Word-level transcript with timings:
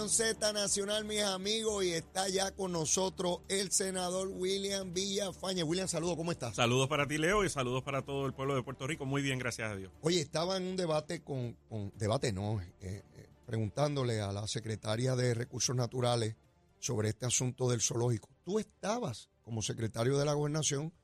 Nación 0.00 0.08
Z 0.08 0.52
Nacional, 0.54 1.04
mis 1.04 1.20
amigos, 1.20 1.84
y 1.84 1.92
está 1.92 2.26
ya 2.30 2.52
con 2.52 2.72
nosotros 2.72 3.40
el 3.48 3.70
senador 3.70 4.28
William 4.28 4.94
Villafañe. 4.94 5.62
William, 5.62 5.88
saludos, 5.88 6.16
¿cómo 6.16 6.32
estás? 6.32 6.56
Saludos 6.56 6.88
para 6.88 7.06
ti, 7.06 7.18
Leo, 7.18 7.44
y 7.44 7.50
saludos 7.50 7.82
para 7.82 8.00
todo 8.00 8.24
el 8.24 8.32
pueblo 8.32 8.54
de 8.54 8.62
Puerto 8.62 8.86
Rico. 8.86 9.04
Muy 9.04 9.20
bien, 9.20 9.38
gracias 9.38 9.70
a 9.70 9.76
Dios. 9.76 9.92
Oye, 10.00 10.22
estaba 10.22 10.56
en 10.56 10.62
un 10.62 10.76
debate 10.76 11.22
con, 11.22 11.54
con 11.68 11.92
debate 11.98 12.32
no, 12.32 12.62
eh, 12.62 12.72
eh, 12.80 13.28
preguntándole 13.44 14.22
a 14.22 14.32
la 14.32 14.46
secretaria 14.46 15.16
de 15.16 15.34
Recursos 15.34 15.76
Naturales 15.76 16.34
sobre 16.78 17.10
este 17.10 17.26
asunto 17.26 17.68
del 17.68 17.82
zoológico. 17.82 18.30
Tú 18.42 18.58
estabas 18.58 19.28
como 19.42 19.60
secretario 19.60 20.16
de 20.16 20.24
la 20.24 20.32
gobernación 20.32 20.94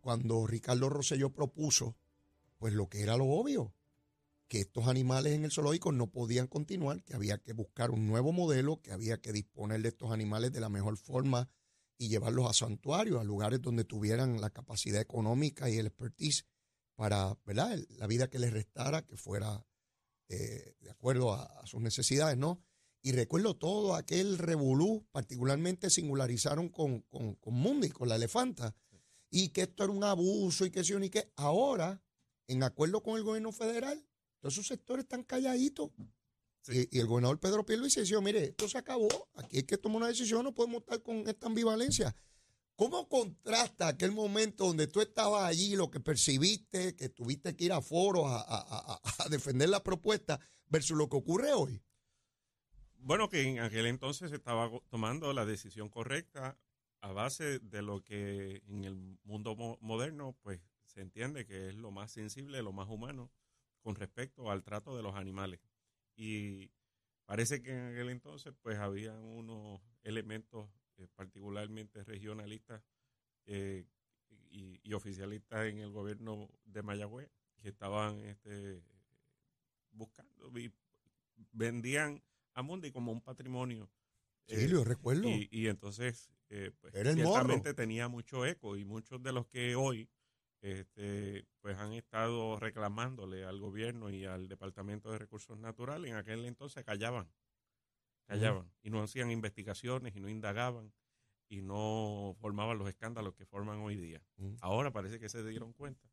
cuando 0.00 0.44
Ricardo 0.48 0.88
Rosselló 0.88 1.30
propuso, 1.30 1.94
pues 2.58 2.72
lo 2.72 2.88
que 2.88 3.02
era 3.02 3.16
lo 3.16 3.26
obvio, 3.26 3.72
que 4.50 4.58
estos 4.58 4.88
animales 4.88 5.32
en 5.32 5.44
el 5.44 5.52
zoológico 5.52 5.92
no 5.92 6.08
podían 6.08 6.48
continuar, 6.48 7.04
que 7.04 7.14
había 7.14 7.38
que 7.38 7.52
buscar 7.52 7.92
un 7.92 8.08
nuevo 8.08 8.32
modelo, 8.32 8.82
que 8.82 8.90
había 8.90 9.20
que 9.20 9.32
disponer 9.32 9.80
de 9.80 9.90
estos 9.90 10.10
animales 10.10 10.50
de 10.50 10.58
la 10.58 10.68
mejor 10.68 10.96
forma 10.96 11.48
y 11.96 12.08
llevarlos 12.08 12.50
a 12.50 12.52
santuarios, 12.52 13.20
a 13.20 13.24
lugares 13.24 13.62
donde 13.62 13.84
tuvieran 13.84 14.40
la 14.40 14.50
capacidad 14.50 15.00
económica 15.00 15.70
y 15.70 15.76
el 15.76 15.86
expertise 15.86 16.46
para, 16.96 17.38
¿verdad? 17.46 17.78
La 17.90 18.08
vida 18.08 18.28
que 18.28 18.40
les 18.40 18.52
restara, 18.52 19.06
que 19.06 19.16
fuera 19.16 19.64
eh, 20.28 20.74
de 20.80 20.90
acuerdo 20.90 21.32
a, 21.32 21.44
a, 21.44 21.66
sus 21.68 21.80
necesidades, 21.80 22.36
¿no? 22.36 22.60
Y 23.02 23.12
recuerdo 23.12 23.54
todo 23.56 23.94
aquel 23.94 24.36
revolú, 24.36 25.06
particularmente 25.12 25.90
singularizaron 25.90 26.70
con, 26.70 27.02
con, 27.02 27.36
con 27.36 27.54
Mundi, 27.54 27.90
con 27.90 28.08
la 28.08 28.16
elefanta, 28.16 28.74
y 29.30 29.50
que 29.50 29.62
esto 29.62 29.84
era 29.84 29.92
un 29.92 30.02
abuso 30.02 30.66
y 30.66 30.72
que 30.72 30.82
sí, 30.82 30.92
y 31.00 31.08
que 31.08 31.30
ahora, 31.36 32.02
en 32.48 32.64
acuerdo 32.64 33.00
con 33.00 33.16
el 33.16 33.22
gobierno 33.22 33.52
federal, 33.52 34.04
todos 34.40 34.54
esos 34.54 34.66
sectores 34.66 35.04
están 35.04 35.22
calladitos. 35.22 35.90
Sí. 36.62 36.88
Y, 36.90 36.98
y, 36.98 37.00
el 37.00 37.06
gobernador 37.06 37.38
Pedro 37.38 37.64
Pierluisi 37.64 38.00
decía, 38.00 38.20
mire, 38.20 38.44
esto 38.44 38.68
se 38.68 38.78
acabó, 38.78 39.08
aquí 39.34 39.58
hay 39.58 39.62
que 39.62 39.78
tomar 39.78 39.98
una 39.98 40.08
decisión, 40.08 40.44
no 40.44 40.54
podemos 40.54 40.80
estar 40.82 41.02
con 41.02 41.26
esta 41.28 41.46
ambivalencia. 41.46 42.14
¿Cómo 42.76 43.08
contrasta 43.08 43.88
aquel 43.88 44.12
momento 44.12 44.66
donde 44.66 44.86
tú 44.86 45.02
estabas 45.02 45.44
allí, 45.44 45.76
lo 45.76 45.90
que 45.90 46.00
percibiste, 46.00 46.96
que 46.96 47.10
tuviste 47.10 47.54
que 47.54 47.66
ir 47.66 47.72
a 47.72 47.82
foros 47.82 48.24
a, 48.26 48.40
a, 48.40 48.94
a, 48.94 49.00
a 49.24 49.28
defender 49.28 49.68
la 49.68 49.82
propuesta, 49.82 50.40
versus 50.66 50.96
lo 50.96 51.08
que 51.08 51.16
ocurre 51.16 51.52
hoy? 51.52 51.82
Bueno, 52.96 53.28
que 53.28 53.42
en 53.42 53.60
aquel 53.60 53.86
entonces 53.86 54.30
se 54.30 54.36
estaba 54.36 54.70
tomando 54.88 55.32
la 55.32 55.44
decisión 55.44 55.90
correcta 55.90 56.58
a 57.00 57.12
base 57.12 57.58
de 57.58 57.82
lo 57.82 58.02
que 58.02 58.62
en 58.68 58.84
el 58.84 58.94
mundo 59.24 59.56
mo 59.56 59.78
moderno, 59.80 60.36
pues 60.42 60.60
se 60.84 61.00
entiende 61.00 61.46
que 61.46 61.68
es 61.68 61.74
lo 61.74 61.90
más 61.90 62.12
sensible, 62.12 62.62
lo 62.62 62.72
más 62.72 62.88
humano 62.88 63.30
con 63.80 63.94
respecto 63.94 64.50
al 64.50 64.62
trato 64.62 64.96
de 64.96 65.02
los 65.02 65.14
animales. 65.14 65.60
Y 66.16 66.70
parece 67.24 67.62
que 67.62 67.70
en 67.72 67.92
aquel 67.92 68.10
entonces 68.10 68.54
pues 68.62 68.78
había 68.78 69.14
unos 69.18 69.80
elementos 70.02 70.70
eh, 70.96 71.06
particularmente 71.14 72.04
regionalistas 72.04 72.82
eh, 73.46 73.86
y, 74.50 74.80
y, 74.82 74.92
oficialistas 74.94 75.66
en 75.66 75.78
el 75.78 75.90
gobierno 75.90 76.48
de 76.64 76.82
Mayagüez 76.82 77.30
que 77.62 77.68
estaban 77.68 78.18
este, 78.24 78.82
buscando 79.92 80.58
y 80.58 80.72
vendían 81.52 82.22
a 82.54 82.62
Mundi 82.62 82.90
como 82.90 83.12
un 83.12 83.20
patrimonio. 83.20 83.90
Sí, 84.46 84.64
eh, 84.64 84.68
lo 84.68 84.84
recuerdo. 84.84 85.28
Y, 85.28 85.48
y 85.50 85.68
entonces, 85.68 86.30
eh, 86.48 86.72
pues, 86.80 86.94
Era 86.94 87.10
el 87.10 87.16
ciertamente 87.16 87.70
morro. 87.70 87.76
tenía 87.76 88.08
mucho 88.08 88.44
eco 88.44 88.76
y 88.76 88.84
muchos 88.84 89.22
de 89.22 89.32
los 89.32 89.46
que 89.46 89.74
hoy 89.76 90.08
este, 90.60 91.46
pues 91.60 91.78
han 91.78 91.92
estado 91.92 92.58
reclamándole 92.58 93.44
al 93.44 93.58
gobierno 93.58 94.10
y 94.10 94.24
al 94.26 94.48
Departamento 94.48 95.10
de 95.10 95.18
Recursos 95.18 95.58
Naturales, 95.58 96.10
en 96.10 96.16
aquel 96.16 96.44
entonces 96.44 96.84
callaban, 96.84 97.30
callaban 98.26 98.64
uh 98.64 98.68
-huh. 98.68 98.72
y 98.82 98.90
no 98.90 99.02
hacían 99.02 99.30
investigaciones 99.30 100.14
y 100.14 100.20
no 100.20 100.28
indagaban 100.28 100.92
y 101.48 101.62
no 101.62 102.36
formaban 102.38 102.78
los 102.78 102.88
escándalos 102.88 103.34
que 103.34 103.46
forman 103.46 103.80
hoy 103.80 103.96
día. 103.96 104.22
Uh 104.36 104.44
-huh. 104.44 104.58
Ahora 104.60 104.92
parece 104.92 105.18
que 105.18 105.28
se 105.28 105.42
dieron 105.44 105.72
cuenta 105.72 106.08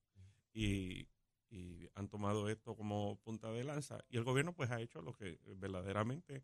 y, 0.53 1.09
y, 1.49 1.89
han 1.93 2.07
tomado 2.07 2.49
esto 2.49 2.75
como 2.75 3.19
punta 3.23 3.51
de 3.51 3.63
lanza 3.63 4.03
y 4.09 4.17
el 4.17 4.23
gobierno 4.23 4.53
pues 4.53 4.71
ha 4.71 4.81
hecho 4.81 5.01
lo 5.01 5.13
que 5.13 5.39
verdaderamente 5.57 6.43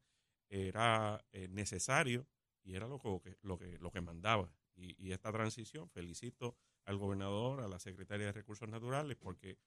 era 0.49 1.23
eh, 1.31 1.47
necesario 1.47 2.27
y 2.63 2.75
era 2.75 2.87
lo 2.87 2.99
que, 2.99 3.37
lo 3.41 3.57
que, 3.57 3.77
lo 3.79 3.91
que 3.91 4.01
mandaba. 4.01 4.53
Y, 4.75 4.95
y 5.03 5.11
esta 5.11 5.31
transición, 5.31 5.89
felicito 5.89 6.57
al 6.85 6.97
gobernador, 6.97 7.61
a 7.61 7.67
la 7.67 7.79
secretaria 7.79 8.27
de 8.27 8.31
Recursos 8.31 8.67
Naturales, 8.67 9.17
porque 9.17 9.57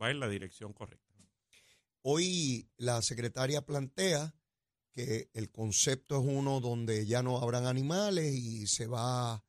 va 0.00 0.10
en 0.10 0.20
la 0.20 0.28
dirección 0.28 0.72
correcta. 0.72 1.14
Hoy 2.02 2.70
la 2.76 3.02
secretaria 3.02 3.62
plantea 3.62 4.34
que 4.92 5.28
el 5.34 5.50
concepto 5.50 6.20
es 6.20 6.26
uno 6.26 6.60
donde 6.60 7.04
ya 7.04 7.22
no 7.22 7.38
habrán 7.38 7.66
animales 7.66 8.32
y 8.32 8.66
se 8.66 8.86
va 8.86 9.44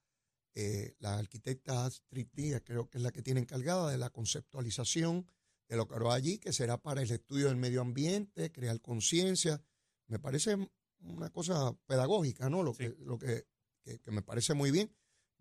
eh, 0.56 0.96
la 1.00 1.20
arquitecta 1.20 1.86
Astrid 1.86 2.28
Díaz, 2.34 2.64
creo 2.66 2.90
que 2.90 2.98
es 2.98 3.04
la 3.04 3.12
que 3.12 3.22
tiene 3.22 3.42
encargada 3.42 3.92
de 3.92 3.98
la 3.98 4.10
conceptualización 4.10 5.30
de 5.70 5.78
lo 5.78 5.88
que 5.88 5.96
hará 5.96 6.14
allí, 6.14 6.40
que 6.40 6.52
será 6.52 6.82
para 6.82 7.02
el 7.02 7.12
estudio 7.12 7.48
del 7.48 7.58
medio 7.58 7.82
ambiente, 7.82 8.52
crear 8.52 8.82
conciencia. 8.82 9.62
Me 10.08 10.18
parece 10.18 10.58
una 11.00 11.30
cosa 11.30 11.78
pedagógica, 11.86 12.50
¿no? 12.50 12.64
Lo, 12.64 12.74
sí. 12.74 12.86
que, 12.86 12.96
lo 13.00 13.20
que, 13.20 13.46
que, 13.84 14.00
que 14.00 14.12
me 14.12 14.24
parece 14.24 14.54
muy 14.54 14.72
bien. 14.72 14.92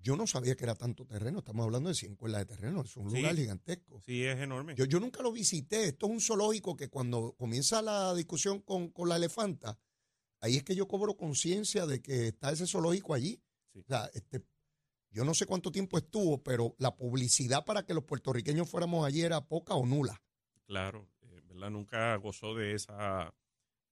Yo 0.06 0.14
no 0.14 0.28
sabía 0.28 0.54
que 0.54 0.62
era 0.62 0.76
tanto 0.76 1.04
terreno. 1.04 1.40
Estamos 1.40 1.64
hablando 1.64 1.88
de 1.88 1.96
100 1.96 2.14
cuerdas 2.14 2.46
de 2.46 2.54
terreno. 2.54 2.82
Es 2.82 2.96
un 2.96 3.12
lugar 3.12 3.34
sí, 3.34 3.40
gigantesco. 3.40 4.00
Sí, 4.02 4.24
es 4.24 4.38
enorme. 4.38 4.76
Yo, 4.76 4.84
yo, 4.84 5.00
nunca 5.00 5.20
lo 5.20 5.32
visité. 5.32 5.88
Esto 5.88 6.06
es 6.06 6.12
un 6.12 6.20
zoológico 6.20 6.76
que 6.76 6.88
cuando 6.88 7.34
comienza 7.36 7.82
la 7.82 8.14
discusión 8.14 8.60
con, 8.60 8.90
con 8.90 9.08
la 9.08 9.16
elefanta, 9.16 9.80
ahí 10.38 10.58
es 10.58 10.62
que 10.62 10.76
yo 10.76 10.86
cobro 10.86 11.16
conciencia 11.16 11.86
de 11.86 12.00
que 12.02 12.28
está 12.28 12.52
ese 12.52 12.68
zoológico 12.68 13.14
allí. 13.14 13.42
Sí. 13.72 13.80
O 13.80 13.82
sea, 13.88 14.08
este, 14.14 14.46
yo 15.10 15.24
no 15.24 15.34
sé 15.34 15.44
cuánto 15.44 15.72
tiempo 15.72 15.98
estuvo, 15.98 16.40
pero 16.40 16.76
la 16.78 16.94
publicidad 16.94 17.64
para 17.64 17.84
que 17.84 17.92
los 17.92 18.04
puertorriqueños 18.04 18.70
fuéramos 18.70 19.04
allí 19.04 19.22
era 19.22 19.40
poca 19.48 19.74
o 19.74 19.84
nula. 19.84 20.22
Claro, 20.66 21.10
eh, 21.22 21.40
¿verdad? 21.48 21.70
Nunca 21.70 22.14
gozó 22.14 22.54
de 22.54 22.74
esa 22.74 23.34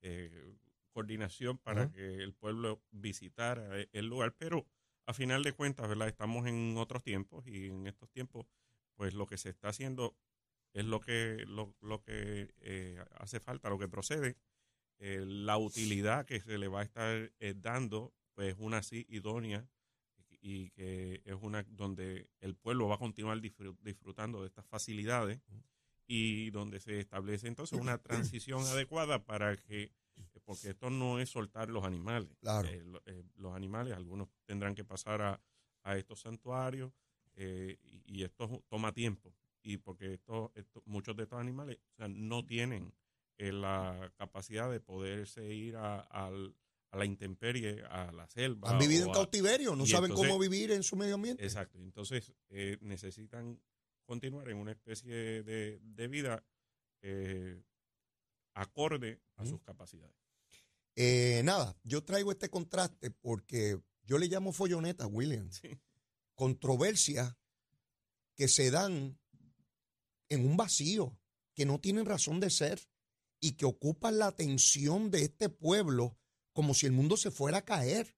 eh, 0.01 0.55
coordinación 0.93 1.59
para 1.59 1.87
uh 1.87 1.87
-huh. 1.87 1.93
que 1.93 2.23
el 2.23 2.35
pueblo 2.35 2.85
visitara 2.93 3.85
el 3.91 4.07
lugar, 4.07 4.33
pero 4.39 4.65
a 5.07 5.15
final 5.15 5.43
de 5.43 5.53
cuentas, 5.53 5.89
¿verdad? 5.89 6.09
Estamos 6.09 6.47
en 6.47 6.77
otros 6.77 7.03
tiempos 7.03 7.47
y 7.47 7.67
en 7.67 7.87
estos 7.87 8.11
tiempos, 8.11 8.47
pues 8.95 9.15
lo 9.15 9.27
que 9.27 9.39
se 9.39 9.51
está 9.51 9.69
haciendo 9.69 10.17
es 10.73 10.85
lo 10.85 11.01
que, 11.01 11.45
lo, 11.47 11.75
lo 11.81 12.03
que 12.03 12.53
eh, 12.61 13.03
hace 13.19 13.41
falta, 13.41 13.71
lo 13.71 13.79
que 13.79 13.89
procede. 13.89 14.37
Eh, 14.99 15.25
la 15.27 15.59
utilidad 15.59 16.25
que 16.25 16.41
se 16.41 16.59
le 16.59 16.69
va 16.69 16.81
a 16.81 16.85
estar 16.85 17.33
eh, 17.39 17.55
dando, 17.57 18.15
pues 18.35 18.57
una 18.59 18.79
así 18.79 19.07
idónea 19.09 19.69
y 20.41 20.71
que 20.71 21.23
es 21.25 21.37
una 21.41 21.63
donde 21.65 22.29
el 22.41 22.55
pueblo 22.55 22.89
va 22.89 22.97
a 22.97 22.99
continuar 22.99 23.41
disfrutando 23.41 24.43
de 24.43 24.49
estas 24.49 24.67
facilidades 24.67 25.41
y 26.07 26.51
donde 26.51 26.81
se 26.81 27.01
establece 27.01 27.49
entonces 27.49 27.79
una 27.81 27.99
transición 27.99 28.61
adecuada 28.63 29.25
para 29.25 29.57
que 29.57 29.91
porque 30.45 30.71
esto 30.71 30.91
no 30.91 31.19
es 31.19 31.31
soltar 31.31 31.69
los 31.71 31.85
animales. 31.85 32.31
Claro. 32.41 32.69
Eh, 32.69 32.85
eh, 33.07 33.25
los 33.37 33.55
animales, 33.55 33.95
algunos 33.95 34.29
tendrán 34.45 34.75
que 34.75 34.85
pasar 34.85 35.23
a, 35.23 35.41
a 35.83 35.97
estos 35.97 36.21
santuarios 36.21 36.93
eh, 37.37 37.79
y, 37.83 38.03
y, 38.07 38.25
esto 38.25 38.63
toma 38.69 38.93
tiempo. 38.93 39.35
Y 39.63 39.79
porque 39.79 40.15
esto, 40.15 40.53
esto, 40.55 40.83
muchos 40.87 41.17
de 41.17 41.25
estos 41.25 41.41
animales 41.41 41.79
o 41.93 41.97
sea, 41.97 42.09
no 42.09 42.45
tienen 42.45 42.93
eh, 43.39 43.53
la 43.53 44.13
capacidad 44.17 44.71
de 44.71 44.81
poderse 44.81 45.53
ir 45.53 45.77
a, 45.77 46.01
a, 46.01 46.31
a, 46.91 46.97
la 46.97 47.05
intemperie, 47.05 47.83
a 47.85 48.13
la 48.13 48.29
selva. 48.29 48.71
Han 48.71 48.79
vivido 48.79 49.07
en 49.07 49.13
cautiverio, 49.13 49.75
no 49.75 49.87
saben 49.87 50.11
entonces, 50.11 50.31
cómo 50.31 50.41
vivir 50.41 50.71
en 50.71 50.83
su 50.83 50.97
medio 50.97 51.15
ambiente. 51.17 51.43
Exacto. 51.43 51.79
Entonces 51.79 52.33
eh, 52.51 52.79
necesitan 52.81 53.61
continuar 54.05 54.49
en 54.51 54.59
una 54.59 54.73
especie 54.73 55.43
de, 55.43 55.81
de 55.83 56.09
vida 56.09 56.45
acorde 58.55 59.21
a 59.37 59.45
sus 59.45 59.61
capacidades. 59.63 60.17
Eh, 60.97 61.43
nada, 61.45 61.77
yo 61.83 62.05
traigo 62.05 62.31
este 62.31 62.49
contraste 62.49 63.11
porque 63.11 63.81
yo 64.05 64.19
le 64.19 64.29
llamo 64.29 64.53
folloneta, 64.53 65.07
William. 65.07 65.51
Sí. 65.51 65.79
Controversias 66.35 67.37
que 68.35 68.49
se 68.49 68.71
dan 68.71 69.19
en 70.29 70.47
un 70.47 70.57
vacío, 70.57 71.19
que 71.55 71.67
no 71.67 71.81
tienen 71.81 72.07
razón 72.07 72.41
de 72.41 72.51
ser 72.51 72.81
y 73.41 73.53
que 73.53 73.67
ocupan 73.67 74.19
la 74.19 74.27
atención 74.27 75.11
de 75.11 75.25
este 75.25 75.49
pueblo 75.49 76.19
como 76.53 76.75
si 76.75 76.87
el 76.87 76.93
mundo 76.93 77.17
se 77.17 77.31
fuera 77.31 77.59
a 77.59 77.65
caer. 77.65 78.17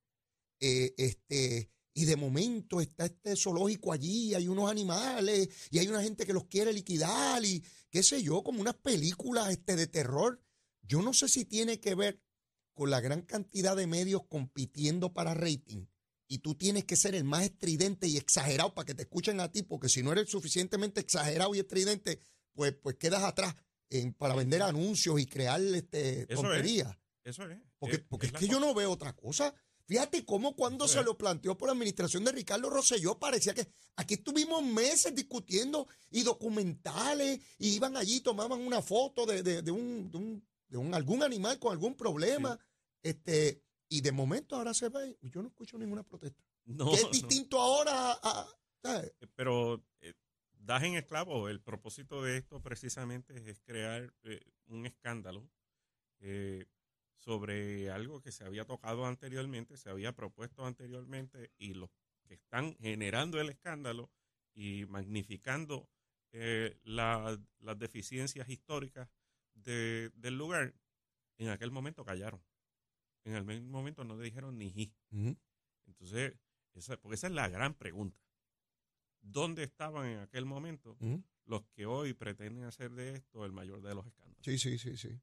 Eh, 0.60 0.94
este, 0.96 1.70
y 1.96 2.04
de 2.04 2.16
momento 2.16 2.82
está 2.82 3.06
este 3.06 3.34
zoológico 3.36 3.90
allí, 3.90 4.34
hay 4.34 4.48
unos 4.48 4.70
animales 4.70 5.48
y 5.70 5.78
hay 5.78 5.88
una 5.88 6.02
gente 6.02 6.26
que 6.26 6.34
los 6.34 6.44
quiere 6.44 6.70
liquidar 6.74 7.42
y 7.42 7.64
qué 7.88 8.02
sé 8.02 8.22
yo, 8.22 8.44
como 8.44 8.60
unas 8.60 8.74
películas 8.74 9.48
este, 9.48 9.76
de 9.76 9.86
terror. 9.86 10.38
Yo 10.82 11.00
no 11.00 11.14
sé 11.14 11.26
si 11.26 11.46
tiene 11.46 11.80
que 11.80 11.94
ver 11.94 12.20
con 12.74 12.90
la 12.90 13.00
gran 13.00 13.22
cantidad 13.22 13.74
de 13.74 13.86
medios 13.86 14.26
compitiendo 14.28 15.14
para 15.14 15.32
rating 15.32 15.86
y 16.28 16.40
tú 16.40 16.54
tienes 16.54 16.84
que 16.84 16.96
ser 16.96 17.14
el 17.14 17.24
más 17.24 17.44
estridente 17.44 18.06
y 18.06 18.18
exagerado 18.18 18.74
para 18.74 18.84
que 18.84 18.94
te 18.94 19.04
escuchen 19.04 19.40
a 19.40 19.50
ti, 19.50 19.62
porque 19.62 19.88
si 19.88 20.02
no 20.02 20.12
eres 20.12 20.28
suficientemente 20.28 21.00
exagerado 21.00 21.54
y 21.54 21.60
estridente, 21.60 22.20
pues, 22.52 22.74
pues 22.74 22.96
quedas 22.96 23.22
atrás 23.22 23.54
en, 23.88 24.12
para 24.12 24.34
vender 24.34 24.62
anuncios 24.62 25.18
y 25.18 25.24
crear 25.24 25.62
este, 25.62 26.26
tonterías. 26.26 26.94
Eso 27.24 27.48
es. 27.48 27.58
Porque, 27.78 28.00
porque 28.00 28.26
es, 28.26 28.32
que 28.32 28.48
yo 28.48 28.60
no 28.60 28.74
veo 28.74 28.90
otra 28.90 29.14
cosa. 29.14 29.54
Fíjate 29.86 30.24
cómo 30.24 30.56
cuando 30.56 30.88
se 30.88 31.02
lo 31.04 31.16
planteó 31.16 31.56
por 31.56 31.68
la 31.68 31.72
administración 31.72 32.24
de 32.24 32.32
Ricardo 32.32 32.68
Rosselló 32.68 33.18
parecía 33.20 33.54
que 33.54 33.68
aquí 33.94 34.14
estuvimos 34.14 34.64
meses 34.64 35.14
discutiendo 35.14 35.86
y 36.10 36.24
documentales 36.24 37.40
y 37.58 37.68
iban 37.76 37.96
allí, 37.96 38.20
tomaban 38.20 38.60
una 38.60 38.82
foto 38.82 39.24
de, 39.26 39.44
de, 39.44 39.62
de, 39.62 39.70
un, 39.70 40.10
de, 40.68 40.76
un, 40.76 40.92
algún 40.92 41.22
animal 41.22 41.60
con 41.60 41.70
algún 41.70 41.94
problema. 41.94 42.58
Este, 43.00 43.62
y 43.88 44.00
de 44.00 44.10
momento 44.10 44.56
ahora 44.56 44.74
se 44.74 44.88
ve, 44.88 45.16
yo 45.22 45.40
no 45.40 45.48
escucho 45.48 45.78
ninguna 45.78 46.02
protesta. 46.02 46.42
No, 46.64 46.92
es 46.92 47.08
distinto 47.12 47.60
ahora 47.60 48.18
a, 48.20 48.48
eh, 48.82 49.12
Pero 49.36 49.84
eh, 50.00 50.14
das 50.50 50.82
en 50.82 50.96
esclavo, 50.96 51.48
el 51.48 51.60
propósito 51.60 52.22
de 52.22 52.38
esto 52.38 52.60
precisamente 52.60 53.48
es 53.48 53.60
crear 53.60 54.12
eh, 54.24 54.40
un 54.66 54.84
escándalo 54.84 55.48
sobre 57.16 57.90
algo 57.90 58.20
que 58.20 58.30
se 58.30 58.44
había 58.44 58.64
tocado 58.64 59.06
anteriormente, 59.06 59.76
se 59.76 59.90
había 59.90 60.12
propuesto 60.12 60.64
anteriormente 60.64 61.50
y 61.58 61.74
los 61.74 61.90
que 62.26 62.34
están 62.34 62.74
generando 62.76 63.40
el 63.40 63.48
escándalo 63.48 64.10
y 64.54 64.84
magnificando 64.86 65.88
las 66.84 67.38
deficiencias 67.78 68.48
históricas 68.48 69.08
del 69.54 70.36
lugar, 70.36 70.74
en 71.38 71.48
aquel 71.48 71.70
momento 71.70 72.04
callaron. 72.04 72.42
En 73.24 73.34
aquel 73.36 73.62
momento 73.62 74.04
no 74.04 74.18
dijeron 74.18 74.58
ni 74.58 74.70
ji. 74.70 74.94
Entonces, 75.86 76.34
esa, 76.74 76.96
porque 76.98 77.14
esa 77.14 77.28
es 77.28 77.32
la 77.32 77.48
gran 77.48 77.74
pregunta. 77.74 78.20
¿Dónde 79.20 79.64
estaban 79.64 80.06
en 80.06 80.18
aquel 80.20 80.44
momento 80.44 80.96
los 81.44 81.64
que 81.68 81.86
hoy 81.86 82.12
pretenden 82.12 82.64
hacer 82.64 82.92
de 82.92 83.14
esto 83.14 83.44
el 83.44 83.52
mayor 83.52 83.82
de 83.82 83.94
los 83.94 84.06
escándalos? 84.06 84.44
Sí, 84.44 84.58
sí, 84.58 84.78
sí, 84.78 84.96
sí. 84.96 85.18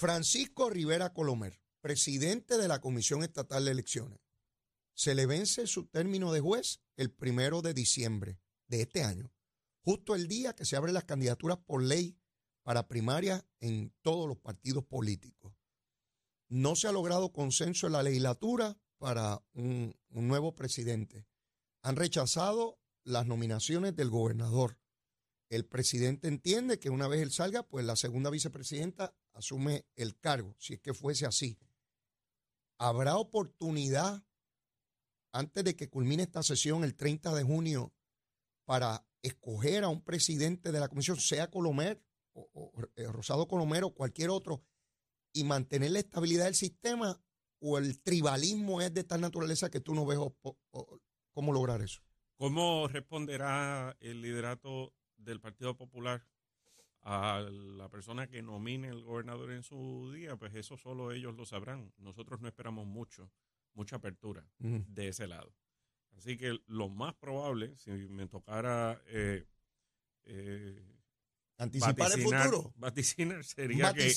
Francisco 0.00 0.70
Rivera 0.70 1.12
Colomer, 1.12 1.60
presidente 1.82 2.56
de 2.56 2.68
la 2.68 2.80
Comisión 2.80 3.22
Estatal 3.22 3.66
de 3.66 3.72
Elecciones, 3.72 4.18
se 4.94 5.14
le 5.14 5.26
vence 5.26 5.66
su 5.66 5.88
término 5.88 6.32
de 6.32 6.40
juez 6.40 6.80
el 6.96 7.10
primero 7.10 7.60
de 7.60 7.74
diciembre 7.74 8.40
de 8.66 8.80
este 8.80 9.04
año, 9.04 9.30
justo 9.82 10.14
el 10.14 10.26
día 10.26 10.54
que 10.54 10.64
se 10.64 10.76
abren 10.76 10.94
las 10.94 11.04
candidaturas 11.04 11.58
por 11.58 11.82
ley 11.82 12.18
para 12.62 12.88
primarias 12.88 13.44
en 13.60 13.94
todos 14.00 14.26
los 14.26 14.38
partidos 14.38 14.86
políticos. 14.86 15.52
No 16.48 16.76
se 16.76 16.88
ha 16.88 16.92
logrado 16.92 17.30
consenso 17.30 17.86
en 17.86 17.92
la 17.92 18.02
legislatura 18.02 18.80
para 18.96 19.44
un, 19.52 19.94
nuevo 20.08 20.54
presidente. 20.54 21.26
Han 21.82 21.96
rechazado 21.96 22.80
las 23.04 23.26
nominaciones 23.26 23.94
del 23.96 24.08
gobernador. 24.08 24.78
El 25.50 25.66
presidente 25.66 26.26
entiende 26.26 26.78
que 26.78 26.88
una 26.88 27.06
vez 27.06 27.20
él 27.20 27.32
salga, 27.32 27.64
pues 27.64 27.84
la 27.84 27.96
segunda 27.96 28.30
vicepresidenta 28.30 29.14
asume 29.34 29.86
el 29.96 30.18
cargo, 30.18 30.54
si 30.58 30.74
es 30.74 30.80
que 30.80 30.94
fuese 30.94 31.26
así. 31.26 31.58
¿Habrá 32.78 33.16
oportunidad 33.16 34.24
antes 35.32 35.64
de 35.64 35.76
que 35.76 35.88
culmine 35.88 36.24
esta 36.24 36.42
sesión 36.42 36.84
el 36.84 36.96
30 36.96 37.34
de 37.34 37.42
junio 37.42 37.92
para 38.64 39.04
escoger 39.22 39.84
a 39.84 39.88
un 39.88 40.02
presidente 40.02 40.72
de 40.72 40.80
la 40.80 40.88
comisión, 40.88 41.18
sea 41.18 41.50
Colomer 41.50 42.02
o, 42.32 42.72
eh, 42.96 43.06
Rosado 43.06 43.46
Colomer 43.46 43.84
o 43.84 43.94
cualquier 43.94 44.30
otro, 44.30 44.64
y 45.32 45.44
mantener 45.44 45.92
la 45.92 46.00
estabilidad 46.00 46.46
del 46.46 46.54
sistema 46.54 47.20
o 47.60 47.78
el 47.78 48.00
tribalismo 48.02 48.80
es 48.80 48.92
de 48.92 49.04
tal 49.04 49.20
naturaleza 49.20 49.70
que 49.70 49.80
tú 49.80 49.94
no 49.94 50.06
ves 50.06 50.18
cómo 51.32 51.52
lograr 51.52 51.82
eso? 51.82 52.02
¿Cómo 52.36 52.88
responderá 52.88 53.96
el 54.00 54.22
liderato 54.22 54.94
del 55.16 55.40
Partido 55.40 55.76
Popular 55.76 56.26
a 57.02 57.40
la 57.40 57.88
persona 57.88 58.26
que 58.26 58.42
nomine 58.42 58.88
el 58.88 59.02
gobernador 59.02 59.52
en 59.52 59.62
su 59.62 60.12
día? 60.12 60.36
Pues 60.36 60.54
eso 60.54 60.76
solo 60.76 61.12
ellos 61.12 61.34
lo 61.36 61.44
sabrán. 61.44 61.92
Nosotros 61.98 62.40
no 62.40 62.48
esperamos 62.48 62.86
mucho, 62.86 63.30
mucha 63.74 63.96
apertura 63.96 64.46
de 64.58 65.08
ese 65.08 65.26
lado. 65.26 65.54
Así 66.16 66.36
que 66.36 66.58
lo 66.66 66.88
más 66.88 67.14
probable, 67.14 67.76
si 67.76 67.90
me 67.90 68.26
tocara 68.26 69.00
eh, 69.06 69.46
eh, 70.24 71.00
Anticipar 71.60 72.10
el 72.12 72.22
futuro. 72.22 72.72
Vaticinar 72.76 73.44
sería 73.44 73.92
que, 73.92 74.10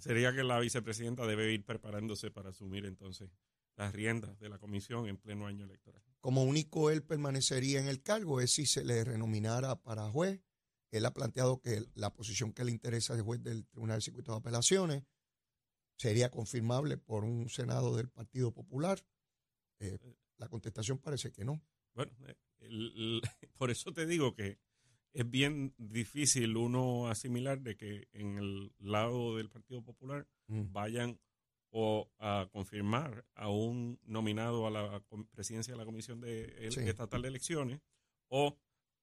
sería 0.00 0.34
que 0.34 0.42
la 0.42 0.58
vicepresidenta 0.58 1.26
debe 1.26 1.52
ir 1.52 1.64
preparándose 1.64 2.32
para 2.32 2.50
asumir 2.50 2.86
entonces 2.86 3.30
las 3.76 3.92
riendas 3.92 4.36
de 4.40 4.48
la 4.48 4.58
comisión 4.58 5.06
en 5.06 5.16
pleno 5.16 5.46
año 5.46 5.64
electoral. 5.64 6.02
Como 6.20 6.42
único 6.42 6.90
él 6.90 7.04
permanecería 7.04 7.78
en 7.78 7.86
el 7.86 8.02
cargo 8.02 8.40
es 8.40 8.52
si 8.52 8.66
se 8.66 8.84
le 8.84 9.04
renominara 9.04 9.76
para 9.76 10.10
juez. 10.10 10.40
Él 10.90 11.04
ha 11.06 11.12
planteado 11.12 11.60
que 11.60 11.84
la 11.94 12.12
posición 12.14 12.52
que 12.52 12.64
le 12.64 12.70
interesa 12.70 13.14
de 13.14 13.22
juez 13.22 13.42
del 13.42 13.66
Tribunal 13.66 13.98
de 13.98 14.02
Circuito 14.02 14.32
de 14.32 14.38
Apelaciones 14.38 15.04
sería 15.96 16.30
confirmable 16.30 16.96
por 16.96 17.24
un 17.24 17.48
Senado 17.48 17.96
del 17.96 18.08
Partido 18.08 18.52
Popular. 18.52 19.04
Eh, 19.80 19.98
la 20.36 20.48
contestación 20.48 20.98
parece 20.98 21.32
que 21.32 21.44
no. 21.44 21.60
Bueno, 21.94 22.12
por 23.58 23.70
eso 23.70 23.92
te 23.92 24.06
digo 24.06 24.34
que 24.34 24.58
es 25.12 25.28
bien 25.28 25.74
difícil 25.78 26.56
uno 26.56 27.08
asimilar 27.08 27.60
de 27.60 27.76
que 27.76 28.08
en 28.12 28.38
el 28.38 28.72
lado 28.78 29.36
del 29.36 29.50
Partido 29.50 29.82
Popular 29.82 30.26
mm. 30.46 30.72
vayan 30.72 31.20
o 31.70 32.10
a 32.18 32.48
confirmar 32.50 33.26
a 33.34 33.50
un 33.50 34.00
nominado 34.04 34.66
a 34.66 34.70
la 34.70 35.02
presidencia 35.30 35.74
de 35.74 35.78
la 35.78 35.84
Comisión 35.84 36.20
de, 36.20 36.68
Estatal 36.68 37.22
de 37.22 37.28
Elecciones 37.28 37.80
o 38.28 38.56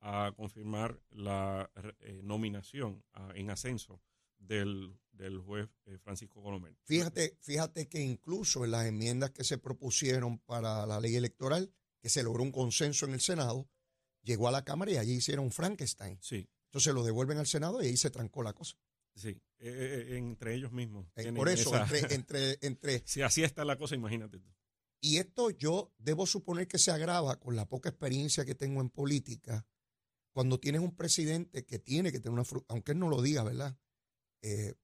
a 0.06 0.32
confirmar 0.36 1.02
la 1.10 1.72
eh, 2.02 2.22
nominación 2.24 3.04
en 3.34 3.50
ascenso 3.50 4.02
del, 4.38 5.00
juez 5.44 5.68
eh, 5.86 5.98
Francisco 5.98 6.44
Colomer. 6.44 6.76
Fíjate, 6.84 7.38
fíjate 7.42 7.88
que 7.88 8.02
incluso 8.02 8.66
en 8.66 8.72
las 8.72 8.86
enmiendas 8.86 9.32
que 9.32 9.44
se 9.44 9.58
propusieron 9.58 10.38
para 10.40 10.86
la 10.86 11.00
ley 11.00 11.16
electoral, 11.16 11.74
que 12.00 12.10
se 12.10 12.22
logró 12.22 12.44
un 12.44 12.52
consenso 12.52 13.08
en 13.08 13.14
el 13.14 13.22
Senado, 13.22 13.68
llegó 14.22 14.48
a 14.48 14.52
la 14.52 14.64
Cámara 14.64 14.92
y 14.92 14.98
allí 14.98 15.14
hicieron 15.14 15.52
Frankenstein. 15.52 16.20
Sí. 16.22 16.48
Entonces 16.66 16.94
lo 16.94 17.04
devuelven 17.04 17.40
al 17.40 17.48
Senado 17.48 17.82
y 17.82 17.88
ahí 17.88 17.98
se 17.98 18.12
trancó 18.12 18.44
la 18.44 18.54
cosa. 18.54 18.78
Sí, 19.16 19.42
eh, 19.58 20.18
entre 20.18 20.54
ellos 20.54 20.72
mismos. 20.72 21.08
Por 21.36 21.50
eso, 21.50 21.72
entre, 22.12 22.60
entre, 22.62 23.02
Si 23.06 23.24
así 23.24 23.44
está 23.44 23.66
la 23.66 23.78
cosa, 23.78 23.96
imagínate 23.96 24.40
tú. 24.40 24.54
Y 25.00 25.18
esto 25.18 25.52
yo 25.52 25.94
debo 25.98 26.26
suponer 26.26 26.68
que 26.68 26.78
se 26.78 26.92
agrava 26.92 27.40
con 27.40 27.56
la 27.56 27.68
poca 27.68 27.90
experiencia 27.90 28.46
que 28.46 28.56
tengo 28.56 28.82
en 28.82 28.90
política, 28.90 29.66
cuando 30.36 30.60
tienes 30.60 30.82
un 30.82 30.94
presidente 30.94 31.64
que 31.64 31.80
tiene 31.80 32.12
que 32.12 32.20
tener 32.20 32.38
una, 32.38 32.44
aunque 32.68 32.92
él 32.92 33.00
no 33.00 33.08
lo 33.08 33.22
diga, 33.22 33.44
¿verdad? 33.44 33.78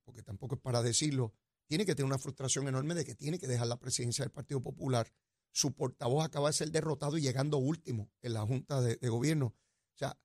porque 0.03 0.23
tampoco 0.23 0.55
es 0.55 0.61
para 0.61 0.81
decirlo, 0.81 1.35
tiene 1.67 1.85
que 1.85 1.93
tener 1.93 2.07
una 2.07 2.17
frustración 2.17 2.67
enorme 2.67 2.95
de 2.95 3.05
que 3.05 3.13
tiene 3.13 3.37
que 3.37 3.45
dejar 3.45 3.67
la 3.67 3.77
presidencia 3.77 4.25
del 4.25 4.31
Partido 4.31 4.59
Popular 4.59 5.13
su 5.51 5.73
portavoz 5.73 6.23
acaba 6.25 6.47
de 6.47 6.53
ser 6.53 6.71
derrotado 6.71 7.17
y 7.17 7.21
llegando 7.21 7.57
último 7.57 8.09
en 8.21 8.33
la 8.33 8.41
Junta 8.41 8.81
de, 8.81 8.95
Gobierno. 9.09 9.47
O 9.47 9.97
sea, 9.97 10.17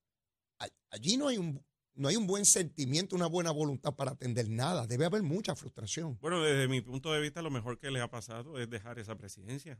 allí 0.91 1.17
no 1.17 1.29
hay 1.29 1.39
un 1.39 1.65
no 1.95 2.09
hay 2.09 2.17
un 2.17 2.27
buen 2.27 2.45
sentimiento, 2.45 3.17
una 3.17 3.27
buena 3.27 3.51
voluntad 3.51 3.95
para 3.95 4.13
atender 4.13 4.51
nada. 4.51 4.87
Debe 4.87 5.07
haber 5.07 5.23
mucha 5.23 5.57
frustración. 5.57 6.19
Bueno, 6.21 6.43
desde 6.43 6.69
mi 6.69 6.83
punto 6.83 7.11
de 7.11 7.21
vista, 7.21 7.41
lo 7.41 7.51
mejor 7.51 7.79
que 7.79 7.91
le 7.91 8.01
ha 8.01 8.11
pasado 8.11 8.59
es 8.59 8.69
dejar 8.69 8.99
esa 8.99 9.17
presidencia. 9.17 9.79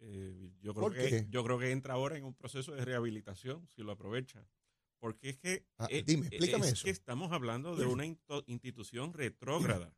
Eh, 0.00 0.50
yo, 0.60 0.74
creo 0.74 0.90
que, 0.90 1.26
yo 1.28 1.44
creo 1.44 1.58
que 1.58 1.72
entra 1.72 1.94
ahora 1.94 2.16
en 2.16 2.24
un 2.24 2.34
proceso 2.34 2.72
de 2.72 2.84
rehabilitación, 2.84 3.68
si 3.68 3.82
lo 3.82 3.92
aprovecha. 3.92 4.46
Porque 4.98 5.30
es 5.30 5.38
que, 5.38 5.64
ah, 5.78 5.88
dime, 6.04 6.26
explícame 6.26 6.68
es 6.68 6.82
que 6.82 6.90
estamos 6.90 7.32
hablando 7.32 7.74
de 7.74 7.86
una 7.86 8.04
institución 8.46 9.14
retrógrada 9.14 9.94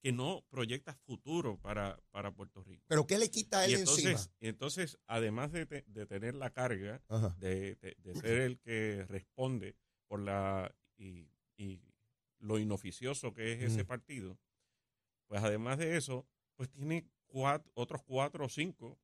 que 0.00 0.10
no 0.10 0.44
proyecta 0.50 0.94
futuro 0.94 1.60
para, 1.60 1.96
para 2.10 2.34
Puerto 2.34 2.64
Rico. 2.64 2.84
¿Pero 2.88 3.06
qué 3.06 3.18
le 3.18 3.30
quita 3.30 3.60
a 3.60 3.66
él 3.66 3.74
entonces, 3.74 4.04
encima? 4.04 4.34
Entonces, 4.40 4.98
además 5.06 5.52
de, 5.52 5.64
de 5.86 6.06
tener 6.06 6.34
la 6.34 6.50
carga 6.50 7.00
de, 7.38 7.76
de, 7.76 8.14
ser 8.16 8.40
el 8.40 8.58
que 8.58 9.06
responde 9.08 9.76
por 10.08 10.18
la 10.18 10.74
y, 10.96 11.30
y 11.56 11.80
lo 12.40 12.58
inoficioso 12.58 13.32
que 13.32 13.52
es 13.52 13.62
ese 13.62 13.84
partido, 13.84 14.36
pues 15.28 15.42
además 15.42 15.78
de 15.78 15.96
eso, 15.96 16.26
pues 16.56 16.68
tiene 16.68 17.08
cuatro, 17.26 17.70
otros 17.74 18.02
cuatro 18.02 18.46
o 18.46 18.48
cinco 18.48 18.98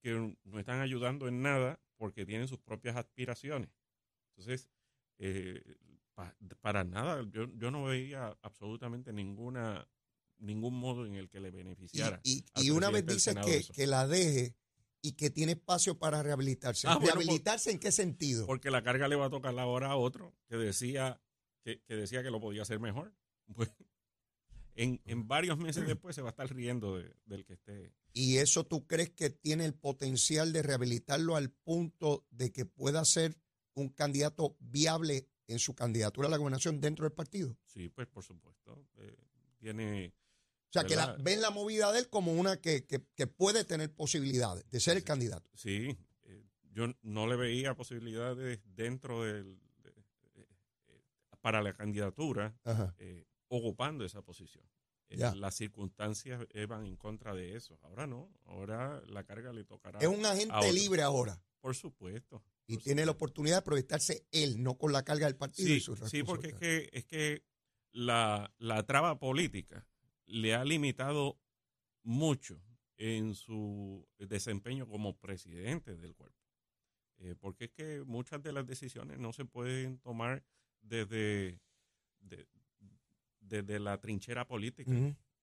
que 0.00 0.36
no 0.44 0.58
están 0.58 0.80
ayudando 0.80 1.28
en 1.28 1.42
nada 1.42 1.80
porque 1.96 2.24
tienen 2.24 2.48
sus 2.48 2.58
propias 2.58 2.96
aspiraciones. 2.96 3.70
Entonces, 4.30 4.70
eh, 5.18 5.62
para 6.60 6.84
nada, 6.84 7.26
yo, 7.30 7.46
yo 7.56 7.70
no 7.70 7.84
veía 7.84 8.36
absolutamente 8.42 9.12
ninguna 9.12 9.86
ningún 10.40 10.78
modo 10.78 11.06
en 11.06 11.14
el 11.14 11.28
que 11.28 11.40
le 11.40 11.50
beneficiara. 11.50 12.20
Y, 12.24 12.70
una 12.70 12.90
vez 12.90 13.06
dice 13.06 13.34
que, 13.34 13.62
que, 13.74 13.86
la 13.86 14.06
deje 14.06 14.56
y 15.02 15.12
que 15.12 15.30
tiene 15.30 15.52
espacio 15.52 15.98
para 15.98 16.22
rehabilitarse. 16.22 16.88
Ah, 16.88 16.98
¿Rehabilitarse 17.00 17.70
en 17.70 17.78
qué 17.78 17.92
sentido? 17.92 18.46
Porque 18.46 18.70
la 18.70 18.82
carga 18.82 19.08
le 19.08 19.16
va 19.16 19.26
a 19.26 19.30
tocar 19.30 19.58
ahora 19.58 19.88
a 19.88 19.96
otro 19.96 20.34
que 20.48 20.56
decía 20.56 21.20
que, 21.62 21.82
decía 21.88 22.22
que 22.22 22.30
lo 22.30 22.40
podía 22.40 22.62
hacer 22.62 22.80
mejor. 22.80 23.14
Pues, 23.52 23.68
en, 24.76 25.00
en, 25.06 25.26
varios 25.26 25.58
meses 25.58 25.84
después 25.84 26.14
se 26.14 26.22
va 26.22 26.28
a 26.28 26.30
estar 26.30 26.54
riendo 26.54 27.02
del 27.24 27.44
que 27.44 27.54
esté. 27.54 27.92
¿Y 28.12 28.38
eso 28.38 28.66
tú 28.66 28.86
crees 28.86 29.10
que 29.10 29.30
tiene 29.30 29.64
el 29.64 29.74
potencial 29.74 30.52
de 30.52 30.62
rehabilitarlo 30.62 31.36
al 31.36 31.50
punto 31.50 32.26
de 32.30 32.52
que 32.52 32.66
pueda 32.66 33.04
ser 33.04 33.36
un 33.74 33.88
candidato 33.88 34.56
viable 34.60 35.28
en 35.46 35.58
su 35.58 35.74
candidatura 35.74 36.28
a 36.28 36.30
la 36.30 36.36
gobernación 36.36 36.80
dentro 36.80 37.04
del 37.04 37.12
partido? 37.12 37.56
Sí, 37.66 37.88
pues 37.88 38.08
por 38.08 38.22
supuesto. 38.22 38.86
Eh, 38.98 39.16
tiene 39.58 40.14
O 40.68 40.72
sea, 40.72 40.84
que 40.84 40.96
la, 40.96 41.16
ven 41.20 41.40
la 41.40 41.50
movida 41.50 41.92
de 41.92 42.00
él 42.00 42.08
como 42.08 42.32
una 42.32 42.60
que, 42.60 42.82
puede 43.36 43.64
tener 43.64 43.94
posibilidades 43.94 44.68
de 44.70 44.80
ser 44.80 44.96
el 44.96 45.04
candidato. 45.04 45.50
Sí, 45.54 45.96
eh, 46.24 46.46
yo 46.72 46.94
no 47.02 47.26
le 47.26 47.36
veía 47.36 47.74
posibilidades 47.74 48.60
dentro 48.64 49.22
del 49.22 49.58
para 51.40 51.62
la 51.62 51.74
candidatura 51.74 52.54
eh, 52.98 53.26
ocupando 53.48 54.04
esa 54.04 54.22
posición. 54.22 54.64
Eh, 55.10 55.18
las 55.36 55.56
circunstancias 55.56 56.46
van 56.68 56.86
en 56.86 56.96
contra 56.96 57.34
de 57.34 57.56
eso. 57.56 57.78
Ahora 57.82 58.06
no, 58.06 58.32
ahora 58.46 59.02
la 59.06 59.24
carga 59.24 59.52
le 59.52 59.64
tocará. 59.64 59.98
Es 59.98 60.08
un 60.08 60.24
agente 60.24 60.72
libre 60.72 61.02
ahora. 61.02 61.42
Por 61.60 61.74
supuesto. 61.74 62.42
Y 62.66 62.78
tiene 62.78 63.04
la 63.04 63.12
oportunidad 63.12 63.56
de 63.56 63.62
proyectarse 63.62 64.24
él, 64.30 64.62
no 64.62 64.78
con 64.78 64.92
la 64.92 65.02
carga 65.02 65.26
del 65.26 65.36
partido 65.36 65.68
sí, 65.68 65.74
y 65.74 65.80
su 65.80 65.96
Sí, 66.06 66.22
porque 66.22 66.48
es 66.48 66.54
que, 66.54 66.90
es 66.92 67.04
que 67.04 67.44
la, 67.90 68.54
la 68.58 68.84
traba 68.84 69.18
política 69.18 69.86
le 70.26 70.54
ha 70.54 70.64
limitado 70.64 71.38
mucho 72.02 72.62
en 72.96 73.34
su 73.34 74.06
desempeño 74.18 74.86
como 74.86 75.18
presidente 75.18 75.96
del 75.96 76.14
cuerpo. 76.14 76.38
Eh, 77.18 77.34
porque 77.38 77.64
es 77.64 77.70
que 77.72 78.02
muchas 78.06 78.42
de 78.42 78.52
las 78.52 78.66
decisiones 78.66 79.18
no 79.18 79.32
se 79.32 79.44
pueden 79.44 79.98
tomar 79.98 80.44
desde, 80.80 81.60
desde 83.50 83.80
la 83.80 83.98
trinchera 83.98 84.46
política. 84.46 84.92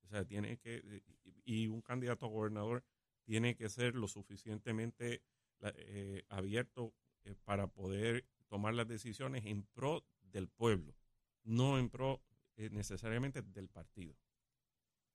O 0.04 0.08
sea, 0.08 0.26
tiene 0.26 0.58
que, 0.58 1.04
y 1.44 1.68
un 1.68 1.82
candidato 1.82 2.26
a 2.26 2.30
gobernador 2.30 2.84
tiene 3.24 3.56
que 3.56 3.70
ser 3.70 3.94
lo 3.94 4.08
suficientemente 4.08 5.22
eh, 5.62 6.24
abierto 6.30 6.94
eh, 7.24 7.36
para 7.44 7.68
poder 7.68 8.26
tomar 8.48 8.74
las 8.74 8.88
decisiones 8.88 9.46
en 9.46 9.64
pro 9.74 10.06
del 10.22 10.48
pueblo, 10.48 10.96
no 11.44 11.78
en 11.78 11.90
pro 11.90 12.22
eh, 12.56 12.70
necesariamente 12.72 13.42
del 13.42 13.68
partido. 13.68 14.16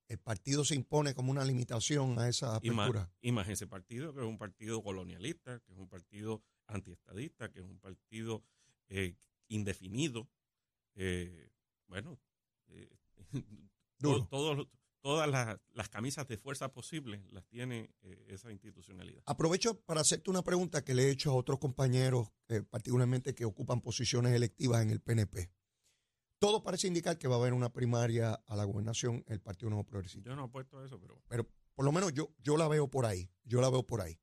El 0.08 0.18
partido 0.18 0.62
se 0.64 0.74
impone 0.74 1.14
como 1.14 1.30
una 1.30 1.44
limitación 1.44 2.18
a 2.18 2.28
esa 2.28 2.56
apertura. 2.56 3.10
Y 3.22 3.32
más, 3.32 3.48
ese 3.48 3.66
partido 3.66 4.12
que 4.12 4.20
es 4.20 4.26
un 4.26 4.36
partido 4.36 4.82
colonialista, 4.82 5.60
que 5.60 5.72
es 5.72 5.78
un 5.78 5.88
partido 5.88 6.42
antiestadista, 6.66 7.50
que 7.50 7.60
es 7.60 7.64
un 7.64 7.78
partido 7.78 8.44
indefinido. 9.48 10.28
bueno, 11.86 12.18
todas 15.02 15.28
las, 15.28 15.88
camisas 15.88 16.26
de 16.28 16.38
fuerza 16.38 16.72
posibles 16.72 17.20
las 17.32 17.44
tiene 17.46 17.90
eh, 18.02 18.26
esa 18.28 18.50
institucionalidad. 18.50 19.22
Aprovecho 19.26 19.80
para 19.80 20.00
hacerte 20.00 20.30
una 20.30 20.42
pregunta 20.42 20.84
que 20.84 20.94
le 20.94 21.04
he 21.04 21.10
hecho 21.10 21.32
a 21.32 21.34
otros 21.34 21.58
compañeros, 21.58 22.28
eh, 22.48 22.62
particularmente 22.62 23.34
que 23.34 23.44
ocupan 23.44 23.80
posiciones 23.80 24.32
electivas 24.32 24.82
en 24.82 24.90
el 24.90 25.00
PNP. 25.00 25.50
Todo 26.38 26.62
parece 26.62 26.88
indicar 26.88 27.18
que 27.18 27.28
va 27.28 27.36
a 27.36 27.38
haber 27.38 27.52
una 27.52 27.72
primaria 27.72 28.32
a 28.32 28.56
la 28.56 28.64
gobernación 28.64 29.24
el 29.28 29.40
Partido 29.40 29.70
Nuevo 29.70 29.84
Progresista. 29.84 30.30
Yo 30.30 30.36
no 30.36 30.44
apuesto 30.44 30.78
a 30.78 30.86
eso, 30.86 30.98
pero... 31.00 31.20
Pero 31.28 31.48
por 31.74 31.84
lo 31.84 31.92
menos 31.92 32.12
yo, 32.12 32.32
yo 32.38 32.56
la 32.56 32.68
veo 32.68 32.88
por 32.88 33.06
ahí, 33.06 33.30
yo 33.44 33.60
la 33.60 33.70
veo 33.70 33.84
por 33.84 34.00
ahí. 34.00 34.20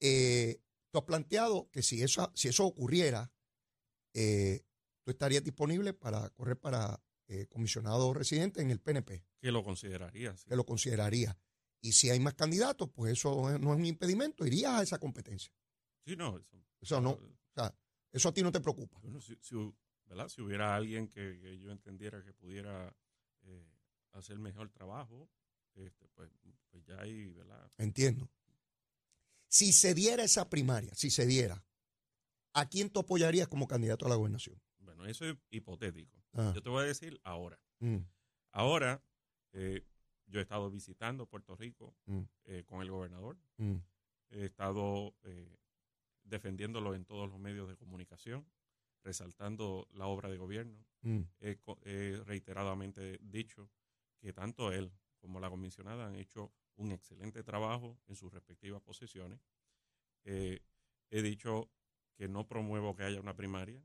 Eh, 0.00 0.60
tú 0.90 0.98
has 0.98 1.04
planteado 1.04 1.70
que 1.70 1.82
si 1.82 2.02
eso, 2.02 2.30
si 2.34 2.48
eso 2.48 2.66
ocurriera, 2.66 3.32
tú 4.12 5.10
estarías 5.10 5.42
disponible 5.42 5.92
para 5.92 6.30
correr 6.30 6.58
para 6.58 7.03
eh, 7.26 7.46
comisionado 7.46 8.12
residente 8.12 8.60
en 8.60 8.70
el 8.70 8.80
PNP. 8.80 9.24
Que 9.40 9.50
lo 9.50 9.62
consideraría. 9.62 10.34
Que 10.46 10.56
lo 10.56 10.64
consideraría. 10.64 11.36
Y 11.80 11.92
si 11.92 12.10
hay 12.10 12.20
más 12.20 12.34
candidatos, 12.34 12.90
pues 12.90 13.12
eso 13.12 13.58
no 13.58 13.72
es 13.72 13.78
un 13.78 13.84
impedimento, 13.84 14.46
irías 14.46 14.72
a 14.72 14.82
esa 14.82 14.98
competencia. 14.98 15.52
Sí, 16.06 16.16
no. 16.16 16.40
Eso, 16.80 17.00
no. 17.00 17.10
O 17.10 17.20
sea, 17.54 17.74
eso 18.10 18.28
a 18.28 18.32
ti 18.32 18.42
no 18.42 18.52
te 18.52 18.60
preocupa. 18.60 18.98
Bueno, 19.00 19.20
si, 19.20 19.36
¿verdad? 20.06 20.28
si 20.28 20.40
hubiera 20.40 20.74
alguien 20.74 21.08
que, 21.08 21.58
yo 21.60 21.70
entendiera 21.70 22.22
que 22.22 22.32
pudiera 22.32 22.94
eh, 23.42 23.66
hacer 24.12 24.38
mejor 24.38 24.70
trabajo, 24.70 25.28
este, 25.74 26.08
pues, 26.14 26.30
pues, 26.70 26.84
ya 26.86 27.00
ahí, 27.00 27.32
¿verdad? 27.32 27.70
Entiendo. 27.78 28.30
Si 29.48 29.72
se 29.72 29.94
diera 29.94 30.24
esa 30.24 30.48
primaria, 30.48 30.94
si 30.94 31.10
se 31.10 31.26
diera, 31.26 31.64
¿a 32.52 32.68
quién 32.68 32.90
tú 32.90 33.00
apoyarías 33.00 33.48
como 33.48 33.66
candidato 33.66 34.06
a 34.06 34.08
la 34.08 34.14
gobernación? 34.14 34.60
Bueno, 34.78 35.06
eso 35.06 35.24
es 35.26 35.36
hipotético. 35.50 36.23
Ah. 36.34 36.52
Yo 36.54 36.62
te 36.62 36.68
voy 36.68 36.82
a 36.82 36.86
decir 36.86 37.20
ahora. 37.22 37.58
Mm. 37.80 37.98
Ahora, 38.52 39.02
eh, 39.52 39.84
yo 40.26 40.40
he 40.40 40.42
estado 40.42 40.70
visitando 40.70 41.26
Puerto 41.26 41.56
Rico 41.56 41.94
mm. 42.06 42.20
eh, 42.44 42.64
con 42.64 42.82
el 42.82 42.90
gobernador. 42.90 43.38
Mm. 43.56 43.76
He 44.30 44.44
estado 44.46 45.14
eh, 45.22 45.56
defendiéndolo 46.24 46.94
en 46.94 47.04
todos 47.04 47.28
los 47.28 47.38
medios 47.38 47.68
de 47.68 47.76
comunicación, 47.76 48.46
resaltando 49.02 49.88
la 49.92 50.06
obra 50.06 50.28
de 50.28 50.38
gobierno. 50.38 50.84
He, 51.40 52.22
reiteradamente 52.24 53.18
dicho 53.20 53.70
que 54.18 54.32
tanto 54.32 54.72
él 54.72 54.90
como 55.18 55.38
la 55.38 55.50
comisionada 55.50 56.06
han 56.06 56.16
hecho 56.16 56.50
un 56.76 56.92
excelente 56.92 57.42
trabajo 57.42 57.98
en 58.06 58.16
sus 58.16 58.32
respectivas 58.32 58.80
posiciones. 58.80 59.38
he 60.24 60.60
dicho 61.10 61.70
que 62.16 62.28
no 62.28 62.46
promuevo 62.46 62.94
que 62.94 63.02
haya 63.02 63.20
una 63.20 63.34
primaria 63.34 63.82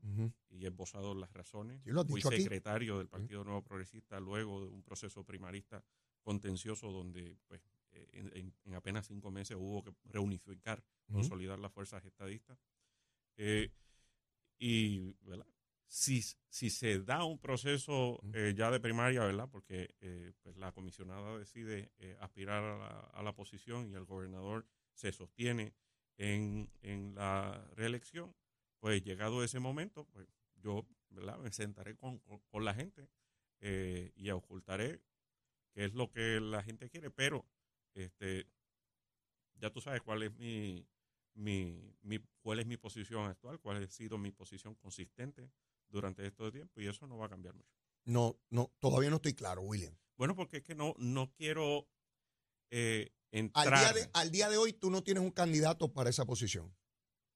y 0.48 0.64
he 0.64 0.68
esbozado 0.68 1.14
las 1.14 1.32
razones. 1.32 1.82
Fui 2.04 2.20
secretario 2.42 2.98
del 2.98 3.08
Partido 3.08 3.44
Nuevo 3.44 3.62
Progresista 3.62 4.20
luego 4.20 4.62
de 4.62 4.68
un 4.68 4.82
proceso 4.82 5.24
primarista 5.24 5.84
contencioso 6.22 6.92
donde 6.92 7.36
pues, 7.48 7.60
eh, 7.92 8.52
en, 8.64 8.74
apenas 8.74 9.06
cinco 9.06 9.30
meses 9.30 9.56
hubo 9.58 9.82
que 9.82 9.92
reunificar, 10.04 10.82
consolidar 11.10 11.58
las 11.58 11.72
fuerzas 11.72 12.04
estadistas. 12.04 12.58
Eh, 13.36 13.70
y 14.58 15.14
¿verdad? 15.22 15.46
Si, 15.88 16.22
si 16.48 16.70
se 16.70 17.00
da 17.00 17.24
un 17.24 17.38
proceso 17.38 18.20
eh, 18.32 18.54
ya 18.56 18.70
de 18.70 18.78
primaria, 18.78 19.24
¿verdad? 19.24 19.48
porque 19.50 19.96
pues 20.42 20.56
la 20.56 20.70
comisionada 20.70 21.36
decide 21.36 21.90
aspirar 22.20 22.62
a 22.62 22.78
la, 22.78 23.00
a 23.12 23.22
la 23.24 23.34
posición 23.34 23.90
y 23.90 23.94
el 23.94 24.04
gobernador 24.04 24.66
se 24.94 25.10
sostiene 25.10 25.74
en, 26.20 26.70
en 26.82 27.14
la 27.14 27.66
reelección, 27.76 28.36
pues 28.78 29.02
llegado 29.02 29.42
ese 29.42 29.58
momento, 29.58 30.04
pues 30.12 30.28
yo 30.56 30.86
¿verdad? 31.08 31.38
me 31.38 31.50
sentaré 31.50 31.96
con, 31.96 32.18
con, 32.18 32.64
la 32.64 32.74
gente 32.74 33.08
eh, 33.60 34.12
y 34.16 34.28
ocultaré 34.30 35.00
qué 35.72 35.86
es 35.86 35.94
lo 35.94 36.10
que 36.10 36.38
la 36.40 36.62
gente 36.62 36.90
quiere, 36.90 37.10
pero 37.10 37.46
este 37.94 38.46
ya 39.54 39.70
tú 39.70 39.80
sabes 39.80 40.02
cuál 40.02 40.22
es 40.22 40.34
mi, 40.36 40.86
mi, 41.34 41.96
mi, 42.02 42.18
cuál 42.42 42.60
es 42.60 42.66
mi 42.66 42.76
posición 42.76 43.24
actual, 43.24 43.58
cuál 43.58 43.82
ha 43.82 43.86
sido 43.88 44.18
mi 44.18 44.30
posición 44.30 44.74
consistente 44.74 45.50
durante 45.88 46.26
este 46.26 46.52
tiempo 46.52 46.82
y 46.82 46.86
eso 46.86 47.06
no 47.06 47.16
va 47.16 47.26
a 47.26 47.30
cambiar 47.30 47.54
mucho. 47.54 47.74
No, 48.04 48.38
no, 48.50 48.70
todavía 48.78 49.08
no 49.08 49.16
estoy 49.16 49.32
claro, 49.32 49.62
William. 49.62 49.96
Bueno, 50.16 50.34
porque 50.34 50.58
es 50.58 50.62
que 50.64 50.74
no, 50.74 50.94
no 50.98 51.32
quiero 51.32 51.88
eh, 52.70 53.10
al 53.54 54.30
día, 54.30 54.48
de, 54.48 54.56
hoy 54.56 54.72
tú 54.72 54.90
no 54.90 55.02
tienes 55.02 55.22
un 55.22 55.30
candidato 55.30 55.92
para 55.92 56.10
esa 56.10 56.24
posición. 56.24 56.74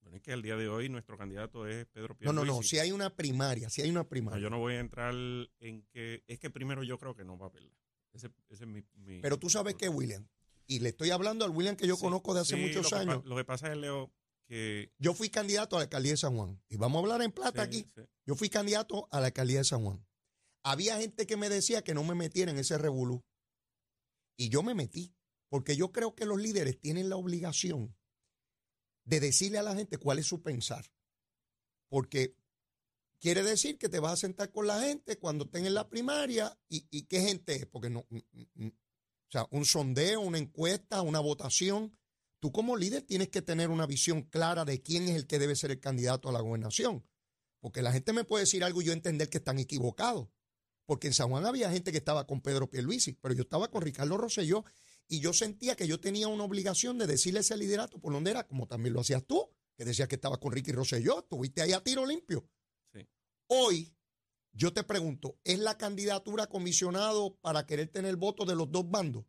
Bueno, 0.00 0.17
es 0.17 0.23
que 0.23 0.33
al 0.33 0.43
día 0.43 0.57
de 0.57 0.69
hoy 0.69 0.88
nuestro 0.88 1.17
candidato 1.17 1.67
es 1.67 1.87
Pedro 1.87 2.17
Pierluisi. 2.17 2.35
No, 2.35 2.45
no, 2.45 2.57
no, 2.57 2.62
si 2.62 2.79
hay 2.79 2.93
una 2.93 3.14
primaria, 3.14 3.71
si 3.71 3.83
hay 3.83 3.91
una 3.91 4.09
primaria. 4.09 4.41
yo 4.41 4.50
no 4.50 4.59
voy 4.59 4.75
a 4.75 4.81
entrar 4.81 5.14
en 5.61 5.83
que, 5.93 6.25
es 6.26 6.38
que 6.38 6.50
primero 6.50 6.83
yo 6.83 6.99
creo 6.99 7.14
que 7.14 7.25
no 7.25 7.38
va 7.38 7.47
a 7.47 7.53
perder. 7.53 7.73
Ese, 8.12 8.31
ese 8.49 8.64
es 8.64 8.69
mi, 8.69 8.83
Pero 9.21 9.38
tú 9.38 9.50
sabes 9.50 9.75
que, 9.75 9.88
William, 9.88 10.26
y 10.67 10.81
le 10.81 10.91
estoy 10.91 11.11
hablando 11.11 11.45
al 11.45 11.50
William 11.50 11.76
que 11.76 11.87
yo 11.87 11.97
conozco 11.97 12.35
de 12.35 12.41
hace 12.41 12.57
muchos 12.57 12.93
años. 12.93 13.25
lo 13.25 13.37
que 13.37 13.45
pasa 13.45 13.71
es, 13.71 13.76
Leo, 13.76 14.12
que... 14.47 14.93
Yo 14.99 15.14
fui 15.14 15.31
candidato 15.31 15.76
a 15.76 15.81
la 15.81 15.85
alcaldía 15.85 16.12
de 16.12 16.17
San 16.17 16.37
Juan. 16.37 16.62
Y 16.69 16.76
vamos 16.76 16.99
a 16.99 17.03
hablar 17.03 17.23
en 17.23 17.33
plata 17.33 17.62
aquí. 17.62 17.87
Yo 18.26 18.35
fui 18.35 18.49
candidato 18.49 19.09
a 19.11 19.21
la 19.21 19.26
alcaldía 19.26 19.59
de 19.59 19.64
San 19.64 19.83
Juan. 19.83 20.05
Había 20.62 20.99
gente 20.99 21.26
que 21.26 21.37
me 21.37 21.49
decía 21.49 21.83
que 21.83 21.95
no 21.95 22.05
me 22.05 22.14
metiera 22.14 22.50
en 22.50 22.59
ese 22.59 22.79
revolú. 22.79 23.23
Y 24.37 24.49
yo 24.49 24.62
me 24.62 24.75
metí. 24.75 25.14
Porque 25.54 25.76
yo 25.76 25.92
creo 25.92 26.16
que 26.16 26.26
los 26.26 26.42
líderes 26.42 26.80
tienen 26.80 27.08
la 27.08 27.14
obligación 27.14 27.96
de 29.04 29.20
decirle 29.20 29.58
a 29.58 29.62
la 29.62 29.76
gente 29.76 29.99
cuál 29.99 30.18
es 30.18 30.26
su 30.26 30.42
pensar. 30.42 30.84
Porque 31.88 32.37
quiere 33.20 33.44
decir 33.44 33.78
que 33.78 33.88
te 33.88 34.00
vas 34.00 34.14
a 34.14 34.16
sentar 34.16 34.50
con 34.50 34.66
la 34.66 34.80
gente 34.80 35.16
cuando 35.16 35.44
estén 35.44 35.64
en 35.64 35.75
la 35.75 35.88
primaria 35.88 36.58
y, 36.68 37.02
qué 37.02 37.20
gente 37.20 37.54
es. 37.54 37.66
Porque 37.66 37.88
no, 37.88 38.00
o 38.00 39.30
sea, 39.30 39.46
un 39.52 39.64
sondeo, 39.64 40.23
una 40.23 40.38
encuesta, 40.38 41.02
una 41.02 41.20
votación. 41.20 41.96
Tú 42.40 42.50
como 42.50 42.76
líder 42.76 43.02
tienes 43.02 43.28
que 43.28 43.40
tener 43.40 43.70
una 43.70 43.87
visión 43.87 44.23
clara 44.23 44.64
de 44.64 44.82
quién 44.82 45.04
es 45.04 45.14
el 45.14 45.28
que 45.28 45.38
debe 45.38 45.54
ser 45.54 45.70
el 45.70 45.78
candidato 45.78 46.28
a 46.28 46.32
la 46.32 46.40
gobernación. 46.40 47.06
Porque 47.61 47.80
la 47.80 47.92
gente 47.92 48.12
me 48.12 48.25
puede 48.25 48.42
decir 48.42 48.64
algo 48.64 48.82
y 48.82 48.87
yo 48.87 48.92
entender 48.92 49.30
que 49.30 49.38
están 49.38 49.61
equivocados. 49.61 50.26
Porque 50.84 51.06
en 51.06 51.14
San 51.14 51.28
Juan 51.28 51.46
había 51.46 51.70
gente 51.70 51.92
que 51.92 51.99
estaba 51.99 52.26
con 52.26 52.40
Pedro 52.40 52.68
Pierluisi, 52.68 53.12
pero 53.12 53.34
yo 53.34 53.42
estaba 53.42 53.70
con 53.70 53.82
Ricardo 53.82 54.16
Rosselló 54.16 54.64
y 55.08 55.20
yo 55.20 55.32
sentía 55.32 55.76
que 55.76 55.87
yo 55.87 56.00
tenía 56.00 56.28
una 56.28 56.44
obligación 56.44 56.99
de 56.99 57.06
decirle 57.06 57.40
ese 57.40 57.56
liderato 57.56 57.99
por 57.99 58.12
donde 58.12 58.30
era, 58.30 58.46
como 58.46 58.66
también 58.66 58.94
lo 58.94 59.00
hacías 59.00 59.25
tú, 59.25 59.50
que 59.76 59.84
decías 59.84 60.08
que 60.08 60.14
estabas 60.14 60.38
con 60.38 60.52
Ricky 60.52 60.73
Rosselló, 60.73 61.20
estuviste 61.20 61.62
ahí 61.62 61.73
a 61.73 61.82
tiro 61.82 62.06
limpio. 62.06 62.49
Hoy, 63.46 63.94
yo 64.52 64.73
te 64.73 64.84
pregunto, 64.84 65.38
¿es 65.44 65.58
la 65.58 65.76
candidatura 65.76 66.46
comisionado 66.46 67.37
para 67.40 67.66
querer 67.66 67.88
tener 67.88 68.16
votos 68.16 68.46
de 68.46 68.54
los 68.54 68.70
dos 68.70 68.90
bandos? 68.90 69.25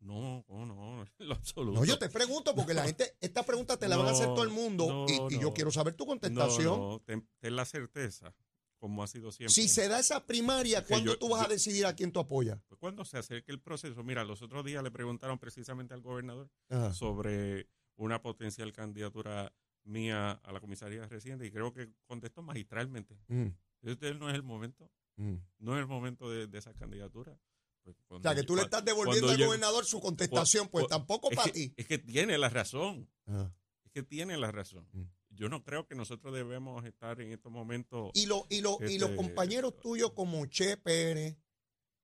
No, 0.00 0.44
no, 0.48 0.66
no, 0.66 1.04
lo 1.18 1.34
absoluto. 1.34 1.78
No, 1.78 1.84
yo 1.84 1.98
te 1.98 2.08
pregunto 2.08 2.54
porque 2.54 2.74
la 2.74 2.84
gente, 2.84 3.16
esta 3.20 3.42
pregunta 3.42 3.78
te 3.78 3.88
la 3.88 3.96
van 3.96 4.08
a 4.08 4.10
hacer 4.10 4.26
todo 4.26 4.42
el 4.42 4.50
mundo 4.50 5.06
y, 5.08 5.38
yo 5.38 5.52
quiero 5.54 5.70
saber 5.70 5.94
tu 5.94 6.04
contestación. 6.04 7.00
ten, 7.04 7.26
la 7.42 7.64
certeza 7.64 8.34
como 8.82 9.04
ha 9.04 9.06
sido 9.06 9.30
siempre. 9.30 9.54
Si 9.54 9.68
se 9.68 9.86
da 9.86 10.00
esa 10.00 10.26
primaria, 10.26 10.84
¿cuándo 10.84 11.12
yo- 11.12 11.18
tú 11.20 11.28
vas 11.28 11.46
a 11.46 11.48
decidir 11.48 11.86
a 11.86 11.94
quién 11.94 12.10
tú 12.10 12.18
apoyas? 12.18 12.60
Pues 12.66 12.80
cuando 12.80 13.04
se 13.04 13.16
acerque 13.16 13.52
el 13.52 13.60
proceso, 13.60 14.02
mira, 14.02 14.24
los 14.24 14.42
otros 14.42 14.64
días 14.64 14.82
le 14.82 14.90
preguntaron 14.90 15.38
precisamente 15.38 15.94
al 15.94 16.00
gobernador 16.00 16.50
Ajá. 16.68 16.92
sobre 16.92 17.68
una 17.94 18.20
potencial 18.22 18.72
candidatura 18.72 19.54
mía 19.84 20.32
a 20.32 20.52
la 20.52 20.58
comisaría 20.60 21.06
residente 21.06 21.46
y 21.46 21.52
creo 21.52 21.72
que 21.72 21.92
contestó 22.06 22.42
magistralmente. 22.42 23.16
Mm, 23.28 23.46
Este 23.82 24.14
no 24.14 24.28
es 24.28 24.34
el 24.34 24.42
momento, 24.42 24.90
mm. 25.16 25.34
no 25.60 25.74
es 25.76 25.80
el 25.80 25.86
momento 25.86 26.28
de, 26.28 26.48
de 26.48 26.58
esa 26.58 26.74
candidatura. 26.74 27.38
Pues 27.84 27.94
O 28.08 28.20
sea, 28.20 28.34
que 28.34 28.42
tú 28.42 28.56
le 28.56 28.62
estás 28.62 28.84
devolviendo 28.84 29.30
al 29.30 29.38
gobernador 29.44 29.84
su 29.84 30.00
contestación, 30.00 30.68
pues 30.68 30.88
tampoco 30.88 31.30
para 31.30 31.52
ti. 31.52 31.72
Es 31.76 31.86
que 31.86 31.98
tiene 31.98 32.36
la 32.36 32.48
razón, 32.48 33.08
Ajá. 33.26 33.54
es 33.84 33.92
que 33.92 34.02
tiene 34.02 34.36
la 34.36 34.50
razón. 34.50 34.88
Mm. 34.92 35.02
Yo 35.34 35.48
no 35.48 35.62
creo 35.62 35.86
que 35.86 35.94
nosotros 35.94 36.34
debemos 36.34 36.84
estar 36.84 37.20
en 37.20 37.32
estos 37.32 37.50
momentos. 37.50 38.10
Y, 38.14 38.26
lo, 38.26 38.46
y, 38.50 38.60
lo, 38.60 38.78
y 38.80 38.98
los 38.98 39.10
Este- 39.10 39.16
compañeros 39.16 39.78
tuyos 39.80 40.12
como 40.12 40.44
Che 40.46 40.76
Pérez, 40.76 41.36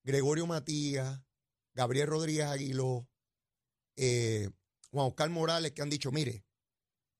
Gregorio 0.02 0.46
Matías, 0.46 1.20
Gabriel 1.74 2.08
Rodríguez 2.08 2.46
Aguiló, 2.46 3.08
eh, 3.96 4.48
Juan 4.90 5.08
Oscar 5.08 5.28
Morales, 5.30 5.72
que 5.72 5.82
han 5.82 5.90
dicho, 5.90 6.10
mire, 6.10 6.44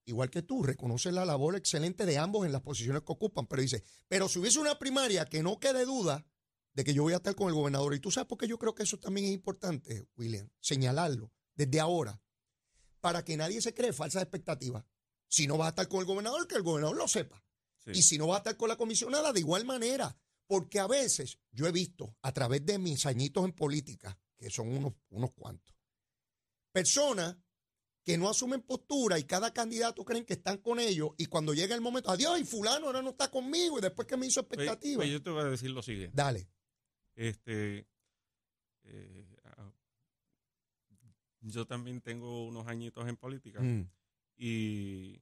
igual 0.07 0.31
que 0.31 0.43
tú, 0.43 0.63
reconoce 0.63 1.13
la 1.13 1.27
labor 1.27 1.55
excelente 1.57 2.07
de 2.07 2.17
ambos 2.17 2.47
en 2.47 2.53
las 2.53 2.63
posiciones 2.63 3.03
que 3.03 3.13
ocupan, 3.13 3.47
pero 3.47 3.61
dice, 3.61 3.85
pero 4.09 4.29
si 4.29 4.39
hubiese 4.39 4.59
una 4.59 4.79
primaria 4.79 5.27
que 5.27 5.43
no 5.43 5.61
quede 5.61 5.85
duda 5.85 6.27
de 6.73 6.85
que 6.85 6.95
yo 6.95 7.03
voy 7.03 7.13
a 7.13 7.17
estar 7.17 7.35
con 7.35 7.49
el 7.49 7.55
gobernador, 7.55 7.95
y 7.95 8.01
tú 8.01 8.11
sabes 8.11 8.27
por 8.27 8.39
qué 8.39 8.49
yo 8.49 8.59
creo 8.59 8.75
que 8.75 8.85
eso 8.85 8.99
también 8.99 9.27
es 9.27 9.33
importante, 9.33 10.07
William, 10.17 10.49
señalarlo 10.61 11.31
desde 11.55 11.81
ahora, 11.81 12.23
para 13.01 13.25
que 13.25 13.37
nadie 13.37 13.61
se 13.61 13.75
cree 13.75 13.93
falsas 13.93 14.23
expectativas. 14.23 14.85
Si 15.29 15.47
no 15.47 15.59
vas 15.59 15.67
a 15.67 15.71
estar 15.71 15.89
con 15.89 16.01
el 16.01 16.07
gobernador, 16.07 16.47
que 16.47 16.57
el 16.57 16.63
gobernador 16.63 16.97
lo 16.97 17.07
sepa. 17.07 17.45
Sí. 17.77 17.93
Y 17.95 18.03
si 18.03 18.19
no 18.19 18.29
va 18.29 18.37
a 18.37 18.39
estar 18.39 18.57
con 18.57 18.69
la 18.69 18.77
comisionada, 18.77 19.33
de 19.33 19.41
igual 19.41 19.65
manera. 19.65 20.17
Porque 20.47 20.81
a 20.81 20.87
veces 20.87 21.39
yo 21.51 21.67
he 21.67 21.73
visto, 21.73 22.17
a 22.23 22.33
través 22.33 22.65
de 22.65 22.79
mis 22.79 23.05
añitos 23.05 23.45
en 23.45 23.53
política, 23.53 24.19
que 24.39 24.49
son 24.49 24.69
unos, 24.69 24.95
unos 25.11 25.33
cuantos, 25.33 25.75
personas 26.73 27.37
que 28.03 28.17
no 28.17 28.31
asumen 28.31 28.63
postura 28.63 29.19
y 29.19 29.25
cada 29.25 29.53
candidato 29.53 30.03
creen 30.03 30.25
que 30.25 30.33
están 30.33 30.57
con 30.59 30.81
ellos 30.81 31.11
y 31.19 31.27
cuando 31.27 31.53
llega 31.53 31.75
el 31.75 31.83
momento, 31.83 32.11
adiós, 32.11 32.41
y 32.41 32.45
fulano 32.45 32.87
ahora 32.87 33.03
no 33.03 33.11
está 33.11 33.31
conmigo 33.31 33.79
y 33.79 33.83
después 33.83 34.09
que 34.09 34.17
me 34.17 34.27
hizo 34.27 34.41
expectativa. 34.41 34.97
pues 34.97 35.11
yo 35.11 35.23
te 35.23 35.29
voy 35.29 35.43
a 35.43 35.45
decir 35.45 35.71
lo 35.71 35.83
siguiente. 35.83 36.17
Dale. 36.17 36.49
Este, 37.15 37.87
eh, 38.85 39.37
ah, 39.45 39.71
yo 41.41 41.67
también 41.67 42.01
tengo 42.01 42.47
unos 42.47 42.67
añitos 42.67 43.07
en 43.07 43.17
política 43.19 43.61
Mm, 43.61 43.91
y 44.39 45.21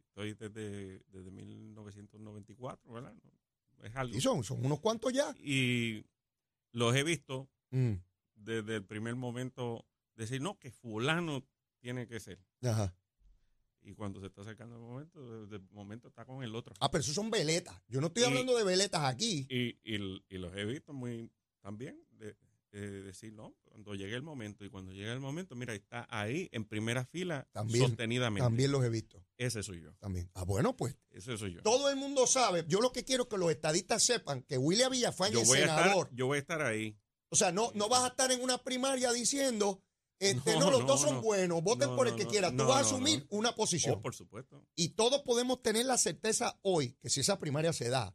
estoy 0.00 0.34
desde, 0.34 1.00
desde 1.10 1.30
1994, 1.30 2.92
¿verdad? 2.92 3.14
Es 3.82 3.94
algo. 3.94 4.16
Y 4.16 4.20
son, 4.20 4.42
son 4.42 4.64
unos 4.64 4.80
cuantos 4.80 5.12
ya. 5.12 5.34
Y 5.38 6.04
los 6.72 6.94
he 6.96 7.04
visto 7.04 7.48
Mm, 7.70 7.96
desde 8.34 8.76
el 8.76 8.84
primer 8.86 9.14
momento 9.14 9.84
decir, 10.16 10.40
no, 10.40 10.58
que 10.58 10.70
fulano 10.70 11.46
tiene 11.80 12.06
que 12.08 12.18
ser. 12.18 12.38
ajá. 12.62 12.94
Y 13.82 13.92
cuando 13.94 14.20
se 14.20 14.26
está 14.26 14.40
acercando 14.42 14.74
el 14.76 14.80
momento, 14.82 15.42
desde 15.46 15.56
el 15.56 15.62
momento 15.70 16.08
está 16.08 16.24
con 16.24 16.42
el 16.42 16.54
otro. 16.54 16.74
Ah, 16.80 16.90
pero 16.90 17.00
esos 17.00 17.14
son 17.14 17.30
veletas. 17.30 17.80
Yo 17.88 18.00
no 18.00 18.08
estoy 18.08 18.22
Y- 18.22 18.26
hablando 18.26 18.56
de 18.56 18.64
veletas 18.64 19.02
aquí. 19.04 19.46
Y, 19.48 19.78
y, 19.84 20.22
y 20.28 20.38
los 20.38 20.54
he 20.56 20.64
visto 20.64 20.92
muy 20.92 21.30
también 21.60 21.98
de 22.72 23.02
decir, 23.02 23.32
no, 23.32 23.54
cuando 23.64 23.94
llegue 23.94 24.14
el 24.14 24.22
momento, 24.22 24.64
y 24.64 24.70
cuando 24.70 24.92
llegue 24.92 25.12
el 25.12 25.20
momento, 25.20 25.54
mira, 25.54 25.74
está 25.74 26.06
ahí 26.10 26.48
en 26.52 26.64
primera 26.66 27.04
fila 27.06 27.48
También, 27.52 27.86
sostenidamente. 27.86 28.44
También 28.44 28.70
los 28.72 28.84
he 28.84 28.88
visto. 28.90 29.24
Ese 29.36 29.62
soy 29.62 29.80
yo, 29.80 29.94
También. 29.94 30.30
Ah, 30.34 30.44
bueno, 30.44 30.76
pues 30.76 30.96
ese 31.10 31.36
soy 31.38 31.54
yo. 31.54 31.62
todo 31.62 31.88
el 31.90 31.96
mundo 31.96 32.26
sabe. 32.26 32.64
Yo 32.68 32.80
lo 32.80 32.92
que 32.92 33.04
quiero 33.04 33.22
es 33.24 33.28
que 33.28 33.38
los 33.38 33.50
estadistas 33.50 34.02
sepan 34.02 34.42
que 34.42 34.58
William 34.58 34.90
Villafañe 34.92 35.32
Yo 35.34 35.40
es 35.40 35.48
voy, 35.48 35.58
a 35.58 35.60
estar, 35.62 35.82
senador. 35.84 36.10
yo 36.12 36.26
voy 36.26 36.36
a 36.36 36.40
estar 36.40 36.60
ahí. 36.62 36.98
O 37.30 37.36
sea, 37.36 37.52
no, 37.52 37.70
no 37.74 37.88
vas 37.88 38.04
a 38.04 38.08
estar 38.08 38.30
en 38.32 38.42
una 38.42 38.58
primaria 38.58 39.12
diciendo, 39.12 39.82
este, 40.18 40.52
no, 40.54 40.60
No, 40.60 40.70
los 40.70 40.80
no, 40.80 40.86
dos 40.86 41.00
son 41.00 41.14
no. 41.16 41.22
buenos, 41.22 41.62
voten 41.62 41.94
por 41.96 42.08
el 42.08 42.16
que 42.16 42.26
quiera. 42.26 42.50
Tú 42.50 42.64
vas 42.66 42.78
a 42.78 42.80
asumir 42.80 43.26
una 43.30 43.54
posición. 43.54 43.94
Oh, 43.96 44.00
por 44.02 44.14
supuesto. 44.14 44.62
Y 44.74 44.90
todos 44.90 45.22
podemos 45.22 45.62
tener 45.62 45.86
la 45.86 45.96
certeza 45.96 46.58
hoy 46.62 46.96
que 47.00 47.08
si 47.08 47.20
esa 47.20 47.38
primaria 47.38 47.72
se 47.72 47.88
da, 47.88 48.14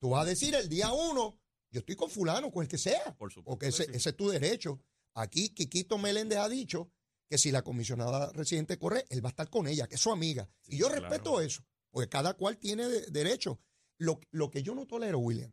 tú 0.00 0.10
vas 0.10 0.22
a 0.22 0.28
decir 0.28 0.54
el 0.54 0.68
día 0.68 0.92
uno, 0.92 1.39
yo 1.70 1.80
estoy 1.80 1.96
con 1.96 2.10
fulano, 2.10 2.50
con 2.50 2.62
el 2.62 2.68
que 2.68 2.78
sea, 2.78 3.16
Por 3.16 3.30
supuesto. 3.32 3.44
porque 3.44 3.68
ese, 3.68 3.84
sí. 3.84 3.90
ese 3.94 4.10
es 4.10 4.16
tu 4.16 4.28
derecho. 4.28 4.80
Aquí 5.14 5.50
Quiquito 5.50 5.98
Meléndez 5.98 6.38
ha 6.38 6.48
dicho 6.48 6.90
que 7.28 7.38
si 7.38 7.50
la 7.52 7.62
comisionada 7.62 8.32
residente 8.32 8.78
corre, 8.78 9.06
él 9.10 9.24
va 9.24 9.28
a 9.28 9.30
estar 9.30 9.48
con 9.50 9.66
ella, 9.68 9.86
que 9.88 9.94
es 9.94 10.00
su 10.00 10.10
amiga. 10.10 10.48
Sí, 10.62 10.74
y 10.74 10.78
yo 10.78 10.88
claro. 10.88 11.02
respeto 11.08 11.40
eso, 11.40 11.62
porque 11.90 12.08
cada 12.08 12.34
cual 12.34 12.58
tiene 12.58 12.88
de- 12.88 13.06
derecho. 13.10 13.60
Lo, 13.98 14.18
lo 14.30 14.50
que 14.50 14.62
yo 14.62 14.74
no 14.74 14.86
tolero, 14.86 15.18
William, 15.18 15.52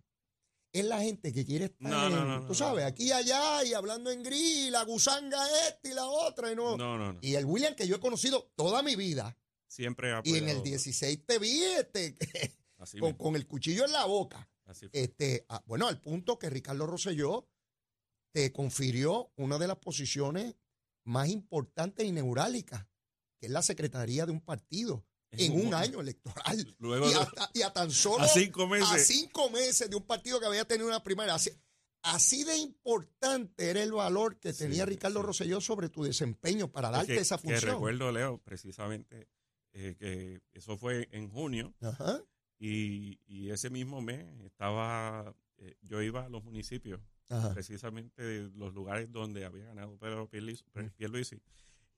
es 0.73 0.85
la 0.85 1.01
gente 1.01 1.33
que 1.33 1.45
quiere 1.45 1.65
estar, 1.65 1.89
No, 1.91 2.09
no, 2.09 2.17
en- 2.21 2.27
no, 2.41 2.45
tú 2.47 2.53
sabes, 2.55 2.85
aquí 2.85 3.05
y 3.07 3.11
allá, 3.11 3.63
y 3.63 3.73
hablando 3.73 4.09
en 4.11 4.23
gris, 4.23 4.71
la 4.71 4.83
gusanga 4.83 5.39
esta 5.67 5.89
y 5.89 5.93
la 5.93 6.05
otra, 6.07 6.51
y 6.51 6.55
no. 6.55 6.77
No. 6.77 7.17
Y 7.21 7.35
el 7.35 7.45
William 7.45 7.75
que 7.75 7.87
yo 7.87 7.97
he 7.97 7.99
conocido 7.99 8.51
toda 8.55 8.81
mi 8.83 8.95
vida, 8.95 9.37
Siempre 9.67 10.13
ha 10.13 10.21
y 10.23 10.31
en 10.37 10.49
el 10.49 10.57
apoyado- 10.57 10.63
16 10.63 11.25
te 11.25 11.39
vi 11.39 11.61
este, 11.61 12.15
con, 12.99 13.13
con 13.13 13.35
el 13.35 13.45
cuchillo 13.47 13.85
en 13.85 13.91
la 13.91 14.05
boca. 14.05 14.49
Así 14.67 14.87
fue. 14.87 15.01
Este, 15.01 15.45
ah, 15.49 15.63
bueno, 15.65 15.87
al 15.87 15.99
punto 16.01 16.37
que 16.37 16.49
Ricardo 16.49 16.85
Rosselló 16.85 17.47
te 18.33 18.51
confirió 18.51 19.31
una 19.37 19.57
de 19.57 19.67
las 19.67 19.77
posiciones 19.77 20.55
más 21.05 21.29
importantes 21.29 22.05
y 22.05 22.11
neurálgicas, 22.11 22.85
que 23.39 23.47
es 23.47 23.51
la 23.51 23.61
secretaría 23.61 24.25
de 24.25 24.31
un 24.31 24.41
partido 24.41 25.05
en 25.31 25.59
un 25.65 25.73
año 25.73 26.01
electoral. 26.01 26.75
Luego 26.79 27.09
Y 27.09 27.13
a, 27.13 27.31
y 27.53 27.61
a 27.61 27.73
tan 27.73 27.91
solo 27.91 28.23
a 28.23 28.27
cinco 28.27 28.67
meses. 28.67 28.89
a 28.89 28.97
cinco 28.99 29.49
meses 29.49 29.89
de 29.89 29.95
un 29.95 30.03
partido 30.05 30.39
que 30.39 30.45
había 30.45 30.65
tenido 30.65 30.87
una 30.87 31.03
primaria. 31.03 31.33
Así, 31.35 31.51
así 32.03 32.43
de 32.43 32.57
importante 32.57 33.69
era 33.69 33.81
el 33.81 33.91
valor 33.91 34.39
que 34.39 34.53
Sí, 34.53 34.59
tenía 34.59 34.85
Ricardo 34.85 35.19
sí. 35.21 35.25
Rosselló 35.25 35.61
sobre 35.61 35.89
tu 35.89 36.03
desempeño 36.03 36.71
para 36.71 36.89
Es 36.89 36.93
darte 36.93 37.15
que- 37.15 37.19
esa 37.21 37.37
Que 37.37 37.43
función. 37.49 37.71
recuerdo, 37.73 38.11
Leo, 38.11 38.37
precisamente, 38.43 39.29
eh, 39.73 39.95
que 39.99 40.41
eso 40.53 40.77
fue 40.77 41.07
en 41.11 41.29
junio 41.29 41.73
Ajá. 41.81 42.21
Y, 42.59 43.19
y 43.27 43.49
ese 43.51 43.69
mismo 43.69 44.01
mes 44.01 44.25
estaba, 44.45 45.35
eh, 45.57 45.75
yo 45.81 46.01
iba 46.01 46.25
a 46.25 46.29
los 46.29 46.43
municipios, 46.43 46.99
Ajá. 47.29 47.53
precisamente 47.53 48.21
de 48.21 48.49
los 48.55 48.73
lugares 48.73 49.11
donde 49.11 49.45
había 49.45 49.65
ganado 49.65 49.97
Pedro 49.97 50.29
Pierluisi. 50.29 50.63
Pierluisi, 50.95 51.39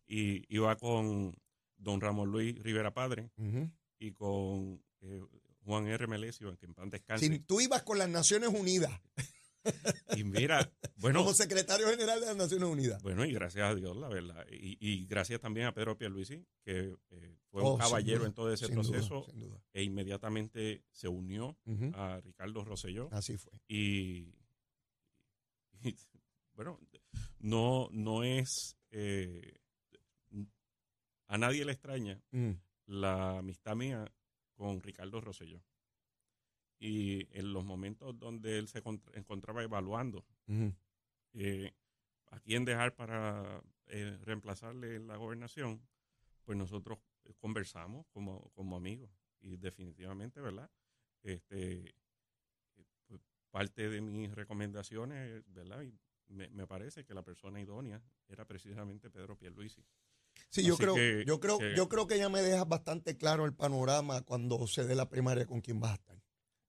y 0.08 0.44
iba 0.54 0.76
con 0.76 1.36
don 1.78 2.02
Ramón 2.02 2.32
Luis 2.32 2.58
Rivera 2.62 2.94
Padre 2.94 3.32
y 4.00 4.12
con 4.12 4.82
eh, 5.02 5.24
Juan 5.64 5.88
R. 5.88 6.08
Melesio, 6.08 6.50
en 6.50 6.58
que 6.58 6.66
en 6.66 6.74
pan 6.74 6.90
descanse. 6.90 7.28
Si 7.28 7.40
tú 7.40 7.62
ibas 7.62 7.84
con 7.84 7.98
las 7.98 8.10
Naciones 8.10 8.50
Unidas 8.50 8.92
Y 10.18 10.24
mira, 10.24 10.72
bueno, 10.98 11.20
como 11.20 11.34
secretario 11.34 11.88
general 11.90 12.20
de 12.20 12.26
las 12.28 12.36
Naciones 12.36 12.68
Unidas. 12.70 13.02
Bueno, 13.04 13.24
y 13.26 13.34
gracias 13.34 13.70
a 13.70 13.76
Dios, 13.76 13.96
la 13.98 14.08
verdad. 14.10 14.46
Y, 14.52 14.78
y 14.80 15.06
gracias 15.06 15.40
también 15.40 15.68
a 15.68 15.74
Pedro 15.74 15.98
Pierluisi, 15.98 16.46
que 16.64 16.96
eh, 17.12 17.38
fue 17.50 17.62
Oh, 17.64 17.74
un 17.74 17.82
sin 17.82 17.88
caballero 17.90 18.20
duda, 18.20 18.28
en 18.30 18.34
todo 18.34 18.54
ese 18.54 18.66
duda, 18.68 18.76
proceso 18.76 19.26
duda. 19.34 19.62
e 19.74 19.84
inmediatamente 19.84 20.84
se 20.92 21.08
unió 21.08 21.58
a 21.94 22.20
Ricardo 22.22 22.64
Rosselló. 22.64 23.10
Así 23.12 23.38
fue. 23.38 23.52
Y, 23.68 24.34
y, 25.84 25.96
bueno, 26.54 26.80
no, 27.40 27.90
no 27.92 28.24
es... 28.24 28.78
eh, 28.92 29.56
a 31.28 31.38
nadie 31.38 31.64
le 31.64 31.74
extraña 31.74 32.20
Mm. 32.32 32.52
la 32.88 33.38
amistad 33.38 33.76
mía 33.76 34.12
con 34.56 34.82
Ricardo 34.82 35.22
Rosselló. 35.22 35.64
Y 36.80 37.28
en 37.38 37.52
los 37.54 37.66
momentos 37.66 38.18
donde 38.18 38.58
él 38.58 38.68
se 38.68 38.82
contra- 38.82 39.18
encontraba 39.20 39.62
evaluando 39.64 40.26
eh, 41.34 41.74
a 42.28 42.40
quién 42.40 42.64
dejar 42.66 42.96
para 42.96 43.62
eh, 43.88 44.18
reemplazarle 44.22 44.96
en 44.96 45.08
la 45.08 45.18
gobernación, 45.18 45.82
pues 46.46 46.58
nosotros 46.58 47.00
conversamos 47.38 48.08
como, 48.12 48.50
como 48.52 48.76
amigos 48.78 49.12
y 49.42 49.58
definitivamente, 49.58 50.40
¿verdad? 50.42 50.70
Este, 51.22 51.90
eh, 51.90 51.94
pues, 53.08 53.20
parte 53.52 53.90
de 53.90 54.02
mis 54.02 54.34
recomendaciones, 54.34 55.44
¿verdad? 55.54 55.82
Y 55.84 55.94
me, 56.28 56.50
me 56.50 56.66
parece 56.68 57.04
que 57.04 57.14
la 57.14 57.24
persona 57.24 57.60
idónea 57.60 58.02
era 58.28 58.46
precisamente 58.46 59.10
Pedro 59.10 59.38
Pierluisi. 59.38 59.84
Sí, 60.50 60.64
yo 60.64 60.76
Así 60.76 60.84
creo, 60.84 60.96
que- 60.96 61.24
yo 61.28 61.40
creo, 61.40 61.60
que- 61.60 61.76
yo 61.76 61.90
creo 61.90 62.08
que 62.08 62.18
ya 62.18 62.30
me 62.30 62.42
dejas 62.42 62.68
bastante 62.68 63.18
claro 63.18 63.46
el 63.46 63.54
panorama 63.54 64.22
cuando 64.22 64.66
se 64.68 64.86
dé 64.86 64.96
la 64.96 65.10
primaria 65.10 65.46
con 65.46 65.62
quién 65.62 65.80
vas 65.80 65.92
a 65.92 65.96
estar. 65.96 66.19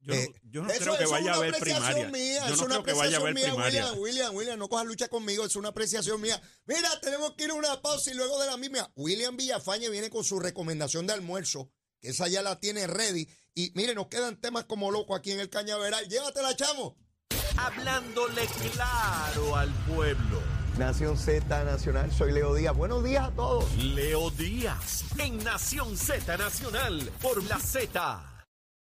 Yo, 0.03 0.15
Eh, 0.15 0.29
no, 0.33 0.51
yo 0.51 0.63
no 0.63 0.71
Eso- 0.71 0.81
creo 0.85 0.99
que 0.99 1.07
vaya 1.07 1.19
a 1.19 1.21
una 1.21 1.35
haber 1.37 1.55
apreciación 1.55 1.93
primaria. 1.93 2.09
Mía, 2.11 2.47
yo 2.49 2.55
es 2.55 2.61
no 2.61 2.67
una 2.67 2.75
creo 2.77 2.85
que 2.85 2.93
vaya 2.95 3.17
a 3.17 3.21
haber 3.21 3.31
apreciación 3.33 3.35
mía, 3.35 3.45
primaria. 3.65 3.81
William, 3.93 3.99
William, 4.01 4.35
William, 4.35 4.59
no 4.59 4.69
cojas 4.69 4.87
lucha 4.87 5.09
conmigo, 5.09 5.45
es 5.45 5.57
una 5.57 5.69
apreciación 5.71 6.21
mía. 6.21 6.41
Mira, 6.65 6.89
tenemos 7.01 7.35
que 7.35 7.45
ir 7.45 7.51
a 7.51 7.55
una 7.55 7.83
pausa 7.83 8.11
y 8.11 8.15
luego 8.15 8.41
de 8.41 8.47
la 8.47 8.57
misma. 8.57 8.91
William 8.97 9.37
Villafañe 9.37 9.91
viene 9.91 10.09
con 10.09 10.25
su 10.25 10.41
recomendación 10.41 11.07
de 11.07 11.13
almuerzo, 11.13 11.71
que 12.01 12.09
esa 12.09 12.29
ya 12.29 12.41
la 12.43 12.59
tiene 12.59 12.87
ready. 12.87 13.29
Y 13.55 13.73
mire, 13.75 13.95
nos 13.95 14.07
quedan 14.07 14.41
temas 14.41 14.65
como 14.65 14.91
loco 14.91 15.15
aquí 15.15 15.33
en 15.33 15.41
el 15.41 15.51
Cañaveral. 15.51 16.09
Llévatela, 16.09 16.57
chamo. 16.57 16.97
hablándole 17.59 18.47
claro 18.73 19.57
al 19.57 19.71
pueblo. 19.87 20.41
Nación 20.79 21.19
Z 21.19 21.65
Nacional, 21.65 22.11
soy 22.11 22.33
Leo 22.33 22.55
Díaz. 22.55 22.75
Buenos 22.75 23.05
días 23.05 23.29
a 23.29 23.31
todos. 23.33 23.71
Leo 23.77 24.31
Díaz, 24.31 25.05
en 25.19 25.37
Nación 25.45 25.95
Z 25.99 26.39
Nacional, 26.39 27.13
por 27.21 27.43
la 27.45 27.59
Z 27.59 28.30